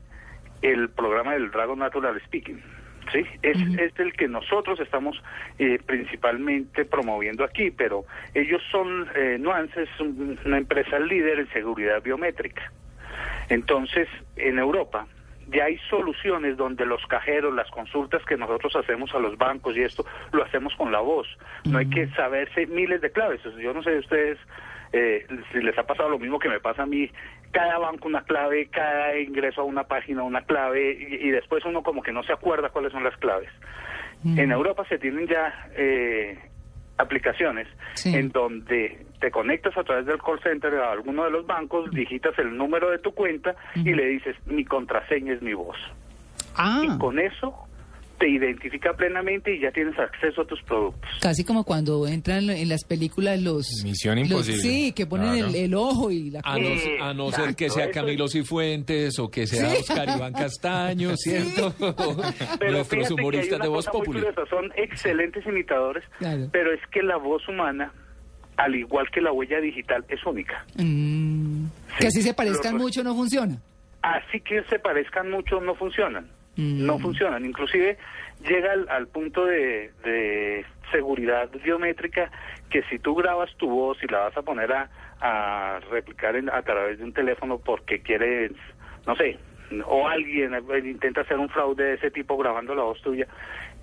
el 0.61 0.89
programa 0.89 1.33
del 1.33 1.51
Dragon 1.51 1.79
Natural 1.79 2.19
Speaking, 2.25 2.61
sí, 3.11 3.25
es, 3.41 3.57
es 3.77 3.97
el 3.99 4.13
que 4.13 4.27
nosotros 4.27 4.79
estamos 4.79 5.21
eh, 5.59 5.79
principalmente 5.85 6.85
promoviendo 6.85 7.43
aquí, 7.43 7.71
pero 7.71 8.05
ellos 8.33 8.61
son 8.71 9.09
eh, 9.15 9.37
Nuance 9.39 9.83
es 9.83 9.89
un- 9.99 10.39
una 10.45 10.57
empresa 10.57 10.99
líder 10.99 11.39
en 11.39 11.49
seguridad 11.49 12.01
biométrica. 12.01 12.61
Entonces, 13.49 14.07
en 14.35 14.59
Europa 14.59 15.07
ya 15.49 15.63
hay 15.65 15.77
soluciones 15.89 16.57
donde 16.57 16.85
los 16.85 17.05
cajeros, 17.07 17.53
las 17.53 17.69
consultas 17.71 18.21
que 18.25 18.35
nosotros 18.35 18.75
hacemos 18.75 19.13
a 19.15 19.19
los 19.19 19.37
bancos 19.37 19.77
y 19.77 19.81
esto, 19.83 20.05
lo 20.33 20.43
hacemos 20.43 20.75
con 20.75 20.91
la 20.91 20.99
voz. 20.99 21.25
No 21.63 21.77
hay 21.77 21.85
que 21.85 22.07
saberse 22.09 22.65
miles 22.67 22.99
de 22.99 23.11
claves. 23.11 23.39
Yo 23.57 23.73
no 23.73 23.81
sé 23.81 23.97
ustedes 23.97 24.37
eh, 24.91 25.25
si 25.51 25.59
les 25.61 25.77
ha 25.77 25.83
pasado 25.83 26.09
lo 26.09 26.19
mismo 26.19 26.37
que 26.39 26.49
me 26.49 26.59
pasa 26.59 26.83
a 26.83 26.85
mí. 26.85 27.09
Cada 27.51 27.77
banco 27.79 28.07
una 28.07 28.21
clave, 28.23 28.67
cada 28.67 29.17
ingreso 29.17 29.61
a 29.61 29.63
una 29.63 29.83
página 29.85 30.23
una 30.23 30.41
clave 30.41 30.91
y, 30.99 31.27
y 31.27 31.31
después 31.31 31.63
uno 31.65 31.81
como 31.83 32.01
que 32.03 32.11
no 32.11 32.23
se 32.23 32.33
acuerda 32.33 32.69
cuáles 32.69 32.91
son 32.91 33.03
las 33.03 33.15
claves. 33.17 33.49
En 34.25 34.51
Europa 34.51 34.83
se 34.89 34.97
tienen 34.97 35.27
ya 35.27 35.69
eh, 35.75 36.37
aplicaciones 36.97 37.67
Sí. 37.93 38.15
en 38.15 38.29
donde 38.29 39.05
te 39.19 39.31
conectas 39.31 39.75
a 39.77 39.83
través 39.83 40.05
del 40.05 40.17
call 40.21 40.39
center 40.41 40.73
a 40.75 40.91
alguno 40.91 41.23
de 41.23 41.31
los 41.31 41.45
bancos, 41.45 41.89
digitas 41.91 42.37
el 42.39 42.55
número 42.57 42.89
de 42.91 42.99
tu 42.99 43.13
cuenta 43.13 43.55
y 43.75 43.93
le 43.93 44.05
dices 44.07 44.35
mi 44.45 44.65
contraseña 44.65 45.33
es 45.33 45.41
mi 45.41 45.53
voz. 45.53 45.77
Ah, 46.55 46.81
Y 46.83 46.97
con 46.99 47.19
eso 47.19 47.67
te 48.19 48.27
identifica 48.29 48.93
plenamente 48.93 49.55
y 49.55 49.59
ya 49.59 49.71
tienes 49.71 49.97
acceso 49.99 50.41
a 50.41 50.45
tus 50.45 50.61
productos. 50.63 51.09
Casi 51.21 51.43
como 51.43 51.63
cuando 51.63 52.07
entran 52.07 52.49
en 52.49 52.67
las 52.69 52.83
películas 52.83 53.39
los... 53.41 53.67
Misión 53.83 54.17
los- 54.19 54.29
Imposible. 54.29 54.61
sí, 54.61 54.91
que 54.91 55.05
ponen 55.05 55.33
Claro. 55.33 55.47
el, 55.49 55.55
el 55.55 55.73
ojo 55.75 56.09
y 56.11 56.31
la... 56.31 56.41
A 56.43 56.57
no, 56.57 56.67
Eh, 56.67 56.97
a 57.01 57.13
no 57.13 57.31
ser 57.31 57.55
que 57.55 57.69
sea 57.69 57.91
Camilo 57.91 58.27
Cifuentes 58.27 59.19
o 59.19 59.29
que 59.29 59.45
sea 59.45 59.69
Sí. 59.69 59.77
Oscar 59.81 60.09
Iván 60.17 60.33
Castaño, 60.33 61.15
¿cierto? 61.15 61.73
Pero 62.59 62.71
Nuestros 62.71 63.11
humoristas 63.11 63.59
de 63.59 63.67
Voz 63.67 63.87
curiosa, 63.87 64.41
son 64.49 64.71
excelentes 64.75 65.45
imitadores, 65.45 66.03
Claro. 66.17 66.49
pero 66.51 66.73
es 66.73 66.79
que 66.91 67.03
la 67.03 67.17
voz 67.17 67.47
humana, 67.47 67.91
al 68.57 68.75
igual 68.75 69.05
que 69.11 69.21
la 69.21 69.31
huella 69.31 69.59
digital, 69.59 70.03
es 70.09 70.25
única. 70.25 70.65
Mm, 70.77 71.65
Sí. 71.67 71.95
que 71.99 72.07
así 72.07 72.21
se 72.21 72.33
parezcan 72.33 72.73
Los- 72.73 72.81
mucho 72.83 73.03
no 73.03 73.15
funciona. 73.15 73.61
Así 74.01 74.39
que 74.41 74.63
se 74.69 74.79
parezcan 74.79 75.29
mucho, 75.29 75.59
no 75.61 75.75
funcionan. 75.75 76.27
Mm. 76.57 76.85
No 76.85 76.99
funcionan. 76.99 77.45
Inclusive 77.45 77.97
llega 78.47 78.71
al, 78.73 78.87
al 78.89 79.07
punto 79.07 79.45
de, 79.45 79.91
de 80.03 80.65
seguridad 80.91 81.49
biométrica 81.63 82.31
que 82.69 82.83
si 82.89 82.99
tú 82.99 83.15
grabas 83.15 83.49
tu 83.57 83.69
voz 83.69 83.97
y 84.03 84.07
la 84.07 84.19
vas 84.19 84.37
a 84.37 84.41
poner 84.41 84.71
a, 84.73 84.89
a 85.21 85.79
replicar 85.91 86.35
en- 86.35 86.49
a 86.49 86.61
través 86.63 86.97
de 86.97 87.03
un 87.05 87.13
teléfono 87.13 87.59
porque 87.59 88.01
quieres, 88.01 88.51
no 89.05 89.15
sé, 89.15 89.37
o 89.85 90.07
alguien 90.07 90.53
eh, 90.53 90.61
intenta 90.83 91.21
hacer 91.21 91.37
un 91.37 91.49
fraude 91.49 91.83
de 91.83 91.93
ese 91.95 92.09
tipo 92.11 92.37
grabando 92.37 92.73
la 92.73 92.83
voz 92.83 93.01
tuya, 93.01 93.27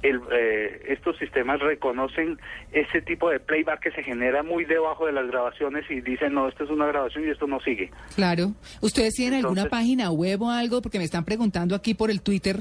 el, 0.04 0.20
eh, 0.30 0.82
estos 0.88 1.16
sistemas 1.16 1.60
reconocen 1.60 2.38
ese 2.72 3.00
tipo 3.00 3.30
de 3.30 3.40
playback 3.40 3.80
que 3.80 3.90
se 3.92 4.02
genera 4.02 4.42
muy 4.42 4.64
debajo 4.64 5.06
de 5.06 5.12
las 5.12 5.26
grabaciones 5.26 5.90
y 5.90 6.00
dicen, 6.02 6.34
no, 6.34 6.46
esto 6.48 6.64
es 6.64 6.70
una 6.70 6.86
grabación 6.86 7.26
y 7.26 7.30
esto 7.30 7.46
no 7.46 7.58
sigue. 7.60 7.90
Claro. 8.14 8.52
¿Ustedes 8.82 9.14
tienen 9.14 9.40
alguna 9.40 9.64
página 9.66 10.10
web 10.10 10.42
o 10.42 10.50
algo? 10.50 10.82
Porque 10.82 10.98
me 10.98 11.04
están 11.04 11.24
preguntando 11.24 11.74
aquí 11.74 11.94
por 11.94 12.10
el 12.10 12.20
Twitter, 12.20 12.60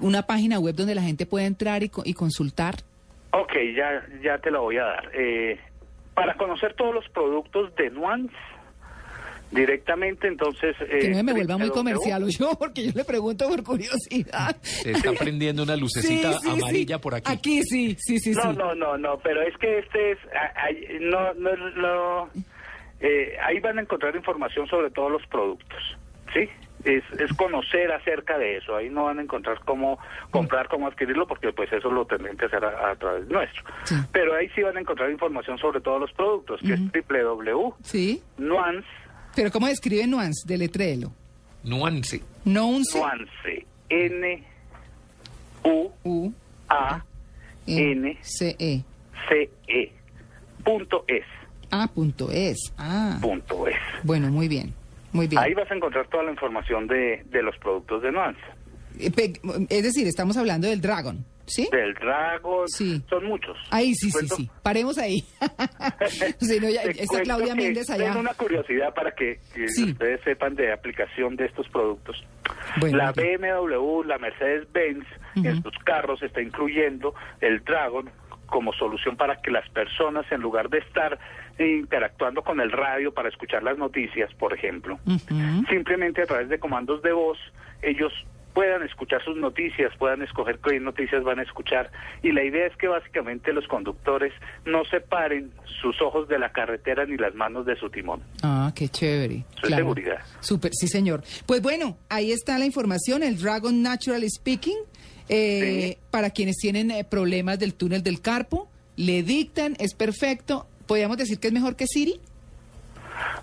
una 0.00 0.22
página 0.22 0.58
web 0.58 0.74
donde 0.74 0.94
la 0.94 1.02
gente 1.02 1.26
puede 1.26 1.44
entrar 1.44 1.82
y, 1.82 1.90
y 2.04 2.14
consultar. 2.14 2.76
Ok, 3.32 3.52
ya, 3.76 4.06
ya 4.22 4.38
te 4.38 4.50
la 4.50 4.60
voy 4.60 4.78
a 4.78 4.84
dar. 4.84 5.10
Eh, 5.12 5.60
para 6.14 6.34
conocer 6.36 6.74
todos 6.74 6.94
los 6.94 7.08
productos 7.10 7.74
de 7.76 7.90
Nuance 7.90 8.34
directamente, 9.50 10.28
entonces... 10.28 10.76
Que 10.78 11.06
eh, 11.06 11.10
no 11.14 11.22
me 11.22 11.32
vuelva 11.32 11.56
muy 11.58 11.70
comercial 11.70 12.22
o 12.24 12.28
yo, 12.28 12.50
porque 12.58 12.84
yo 12.86 12.92
le 12.94 13.04
pregunto 13.04 13.48
por 13.48 13.62
curiosidad. 13.62 14.56
Se 14.62 14.92
está 14.92 15.12
prendiendo 15.12 15.62
una 15.62 15.76
lucecita 15.76 16.32
Sí, 16.34 16.38
sí, 16.42 16.50
amarilla 16.50 16.96
sí. 16.96 17.02
por 17.02 17.14
aquí. 17.14 17.32
Aquí 17.32 17.62
sí, 17.62 17.96
sí, 17.98 18.18
sí, 18.18 18.32
No, 18.32 18.52
sí. 18.52 18.58
no, 18.58 18.74
no, 18.74 18.98
no, 18.98 19.18
pero 19.18 19.42
es 19.42 19.56
que 19.58 19.78
este 19.78 20.12
es... 20.12 20.18
a- 20.34 20.68
no, 21.00 21.34
no, 21.34 21.56
no, 21.76 22.30
eh, 23.00 23.36
ahí 23.44 23.60
van 23.60 23.78
a 23.78 23.82
encontrar 23.82 24.14
información 24.16 24.66
sobre 24.68 24.90
todos 24.90 25.10
los 25.12 25.26
productos, 25.28 25.78
¿sí? 26.34 26.48
Es, 26.84 27.02
es 27.18 27.32
conocer 27.36 27.90
acerca 27.90 28.38
de 28.38 28.58
eso, 28.58 28.76
ahí 28.76 28.88
no 28.88 29.04
van 29.04 29.18
a 29.18 29.22
encontrar 29.22 29.58
cómo 29.64 29.98
comprar, 30.30 30.68
cómo 30.68 30.86
adquirirlo, 30.86 31.26
porque 31.26 31.52
pues 31.52 31.72
eso 31.72 31.90
lo 31.90 32.06
tendrán 32.06 32.36
que 32.36 32.46
hacer 32.46 32.64
a, 32.64 32.90
a 32.92 32.96
través 32.96 33.26
nuestro. 33.28 33.64
Sí. 33.82 33.96
Pero 34.12 34.34
ahí 34.36 34.48
sí 34.54 34.62
van 34.62 34.76
a 34.76 34.80
encontrar 34.80 35.10
información 35.10 35.58
sobre 35.58 35.80
todos 35.80 36.00
los 36.00 36.12
productos, 36.12 36.60
que 36.60 36.74
es 36.74 36.80
www. 36.80 37.74
Sí. 37.82 38.22
Nuance, 38.36 38.86
Pero 39.34 39.50
¿cómo 39.50 39.66
describe 39.66 40.06
nuance? 40.06 40.42
Deletréelo. 40.46 41.12
Nuance. 41.64 42.22
Nuance. 42.44 42.98
nuance, 42.98 43.66
N, 43.88 44.44
U, 45.64 45.90
U, 46.04 46.32
A, 46.68 47.04
N, 47.66 48.18
C, 48.22 48.56
E. 48.58 48.82
C, 49.28 49.50
E, 49.66 49.92
punto 50.64 51.04
es, 51.08 51.24
A 51.70 51.86
punto 51.88 52.30
es. 52.30 52.56
Ah, 52.78 53.18
punto 53.20 53.66
es. 53.66 53.76
bueno, 54.02 54.28
muy 54.30 54.48
bien. 54.48 54.72
Muy 55.12 55.26
bien. 55.26 55.42
Ahí 55.42 55.54
vas 55.54 55.70
a 55.70 55.74
encontrar 55.74 56.06
toda 56.08 56.22
la 56.22 56.30
información 56.30 56.86
de, 56.86 57.24
de 57.30 57.42
los 57.42 57.56
productos 57.58 58.02
de 58.02 58.12
Nuance. 58.12 58.40
Eh, 58.98 59.10
Es 59.70 59.82
decir, 59.82 60.06
estamos 60.06 60.36
hablando 60.36 60.66
del 60.68 60.80
Dragon, 60.80 61.24
¿sí? 61.48 61.68
Del 61.72 61.94
Dragon, 61.94 62.68
Sí. 62.68 63.02
son 63.08 63.24
muchos. 63.26 63.56
Ahí 63.70 63.94
sí, 63.94 64.10
sí, 64.10 64.28
sí. 64.28 64.50
Paremos 64.62 64.98
ahí. 64.98 65.18
Si 66.40 66.60
no, 66.60 66.68
ya- 66.68 66.82
está 66.82 67.20
Claudia 67.22 67.54
Méndez 67.54 67.88
allá. 67.90 68.06
tengo 68.06 68.20
una 68.20 68.34
curiosidad 68.34 68.94
para 68.94 69.12
que, 69.12 69.40
que 69.54 69.68
Sí. 69.68 69.90
ustedes 69.92 70.20
sepan 70.24 70.54
de 70.54 70.72
aplicación 70.72 71.36
de 71.36 71.46
estos 71.46 71.68
productos. 71.68 72.22
Bueno, 72.80 72.98
la. 72.98 73.12
BMW, 73.12 74.02
la 74.04 74.18
Mercedes-Benz, 74.18 75.04
en 75.36 75.62
sus 75.62 75.76
carros 75.84 76.22
está 76.22 76.40
incluyendo 76.42 77.14
el 77.40 77.62
Dragon 77.64 78.10
como 78.46 78.72
solución 78.72 79.16
para 79.16 79.36
que 79.36 79.50
las 79.50 79.68
personas, 79.70 80.24
en 80.32 80.40
lugar 80.40 80.68
de 80.70 80.78
estar 80.78 81.18
interactuando 81.58 82.42
con 82.42 82.60
el 82.60 82.72
radio 82.72 83.12
para 83.12 83.28
escuchar 83.28 83.62
las 83.62 83.76
noticias, 83.78 84.32
por 84.34 84.54
ejemplo, 84.54 84.98
Ujú. 85.06 85.64
simplemente 85.68 86.22
a 86.22 86.26
través 86.26 86.48
de 86.48 86.58
comandos 86.58 87.02
de 87.02 87.12
voz, 87.12 87.38
ellos 87.82 88.12
puedan 88.58 88.82
escuchar 88.82 89.22
sus 89.24 89.36
noticias, 89.36 89.92
puedan 90.00 90.20
escoger 90.20 90.58
qué 90.58 90.80
noticias 90.80 91.22
van 91.22 91.38
a 91.38 91.42
escuchar. 91.44 91.92
Y 92.24 92.32
la 92.32 92.42
idea 92.42 92.66
es 92.66 92.76
que 92.76 92.88
básicamente 92.88 93.52
los 93.52 93.68
conductores 93.68 94.32
no 94.64 94.84
separen 94.86 95.52
sus 95.80 96.02
ojos 96.02 96.26
de 96.26 96.40
la 96.40 96.50
carretera 96.50 97.06
ni 97.06 97.16
las 97.16 97.36
manos 97.36 97.66
de 97.66 97.76
su 97.76 97.88
timón. 97.88 98.20
Ah, 98.42 98.72
qué 98.74 98.88
chévere. 98.88 99.44
Eso 99.58 99.68
es 99.68 99.74
seguridad. 99.76 100.18
Súper, 100.40 100.72
sí, 100.74 100.88
señor. 100.88 101.22
Pues 101.46 101.62
bueno, 101.62 101.98
ahí 102.08 102.32
está 102.32 102.58
la 102.58 102.66
información, 102.66 103.22
el 103.22 103.38
Dragon 103.40 103.80
Natural 103.80 104.24
Speaking. 104.28 104.78
eh, 105.28 105.92
Sí. 105.94 105.98
Para 106.10 106.30
quienes 106.30 106.56
tienen 106.56 106.90
eh, 106.90 107.04
problemas 107.04 107.60
del 107.60 107.74
túnel 107.74 108.02
del 108.02 108.20
carpo, 108.20 108.68
le 108.96 109.22
dictan, 109.22 109.76
es 109.78 109.94
perfecto. 109.94 110.66
¿Podríamos 110.88 111.16
decir 111.16 111.38
que 111.38 111.46
es 111.46 111.52
mejor 111.52 111.76
que 111.76 111.86
Siri? 111.86 112.18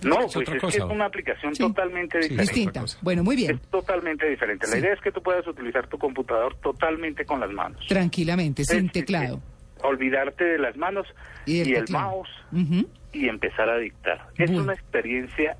No, 0.03 0.19
Es 0.21 0.33
pues 0.33 0.49
es 0.49 0.61
cosa. 0.61 0.77
que 0.77 0.83
es 0.83 0.89
una 0.91 1.05
aplicación 1.05 1.55
Sí. 1.55 1.63
totalmente 1.63 2.21
Sí, 2.23 2.29
diferente. 2.29 2.53
Distinta. 2.53 2.83
Bueno, 3.01 3.23
muy 3.23 3.35
bien. 3.35 3.55
Es 3.55 3.61
totalmente 3.69 4.29
diferente. 4.29 4.67
La 4.69 4.77
idea 4.77 4.93
es 4.93 5.01
que 5.01 5.11
tú 5.11 5.21
puedas 5.21 5.45
utilizar 5.47 5.87
tu 5.87 5.97
computador 5.97 6.55
totalmente 6.61 7.25
con 7.25 7.39
las 7.39 7.51
manos. 7.51 7.85
Tranquilamente, 7.87 8.63
sin 8.65 8.89
teclado. 8.89 9.35
es- 9.37 9.83
olvidarte 9.83 10.43
de 10.43 10.57
las 10.57 10.75
manos 10.77 11.05
Y 11.45 11.61
el 11.73 11.85
mouse 11.89 12.29
y 13.13 13.27
empezar 13.29 13.69
a 13.69 13.77
dictar. 13.77 14.27
Es 14.37 14.49
Bueno. 14.49 14.63
una 14.63 14.73
experiencia 14.73 15.57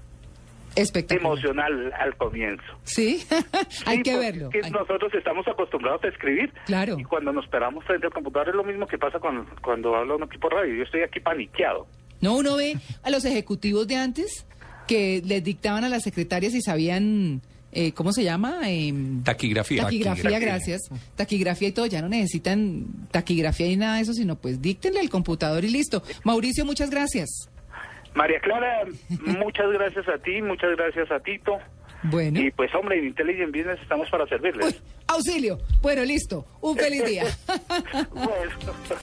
Espectacular. 0.76 1.26
emocional 1.34 1.94
al 1.98 2.16
comienzo. 2.18 2.64
Sí, 2.84 3.24
hay 3.86 3.98
Sí, 3.98 4.04
que 4.04 4.18
verlo. 4.18 4.46
es 4.48 4.52
que 4.52 4.62
Hay- 4.66 4.72
nosotros 4.72 5.14
estamos 5.14 5.48
acostumbrados 5.48 6.04
a 6.04 6.08
escribir. 6.08 6.52
Claro. 6.66 6.98
Y 7.00 7.04
cuando 7.04 7.32
nos 7.32 7.48
paramos 7.48 7.84
frente 7.86 8.08
al 8.08 8.14
computador 8.14 8.50
es 8.50 8.56
lo 8.56 8.64
mismo 8.64 8.86
que 8.88 8.98
pasa 8.98 9.20
cuando, 9.20 9.46
cuando 9.62 9.96
habla 9.96 10.16
uno 10.16 10.26
aquí 10.26 10.38
por 10.38 10.54
radio. 10.54 10.74
Yo 10.76 10.84
estoy 10.84 11.02
aquí 11.04 11.20
paniqueado. 11.20 11.88
No, 12.22 12.36
uno 12.38 12.56
ve 12.56 12.78
a 13.04 13.10
los 13.10 13.26
ejecutivos 13.26 13.88
de 13.88 13.96
antes 13.98 14.46
que 14.88 15.22
les 15.26 15.44
dictaban 15.44 15.84
a 15.84 15.90
las 15.90 16.04
secretarias 16.04 16.54
y 16.54 16.62
sabían, 16.62 17.42
eh, 17.72 17.92
¿cómo 17.94 18.14
se 18.14 18.24
llama? 18.24 18.60
Em, 18.70 19.24
Taquigrafía. 19.24 19.84
Taquigrafía, 19.84 20.24
Taquigrafía. 20.24 20.40
gracias. 20.40 20.82
Taquigrafía 21.16 21.68
y 21.70 21.72
todo, 21.72 21.86
ya 21.88 22.02
no 22.02 22.10
necesitan 22.10 22.86
taquigrafía 23.12 23.68
y 23.68 23.78
nada 23.78 23.96
de 23.98 24.02
eso, 24.04 24.14
sino 24.14 24.36
pues 24.36 24.62
díctenle 24.62 25.00
al 25.00 25.10
computador 25.10 25.64
y 25.66 25.70
listo. 25.70 26.04
Mauricio, 26.24 26.66
muchas 26.66 26.90
gracias. 26.90 27.50
María 28.14 28.40
Clara, 28.40 28.86
muchas 29.26 29.70
gracias 29.74 30.08
a 30.08 30.18
ti, 30.20 30.42
muchas 30.42 30.70
gracias 30.78 31.12
a 31.12 31.20
Tito. 31.20 31.58
Bueno. 32.04 32.40
Y 32.40 32.52
pues 32.52 32.74
hombre, 32.76 33.00
en 33.00 33.08
Intelligent 33.08 33.54
Business 33.54 33.80
estamos 33.82 34.10
para 34.10 34.28
servirles. 34.28 34.68
Uy, 34.68 34.76
auxilio. 35.08 35.58
Bueno, 35.82 36.04
listo. 36.06 36.46
Un 36.62 36.78
feliz 36.78 37.04
día. 37.06 37.24
Bueno. 38.14 39.02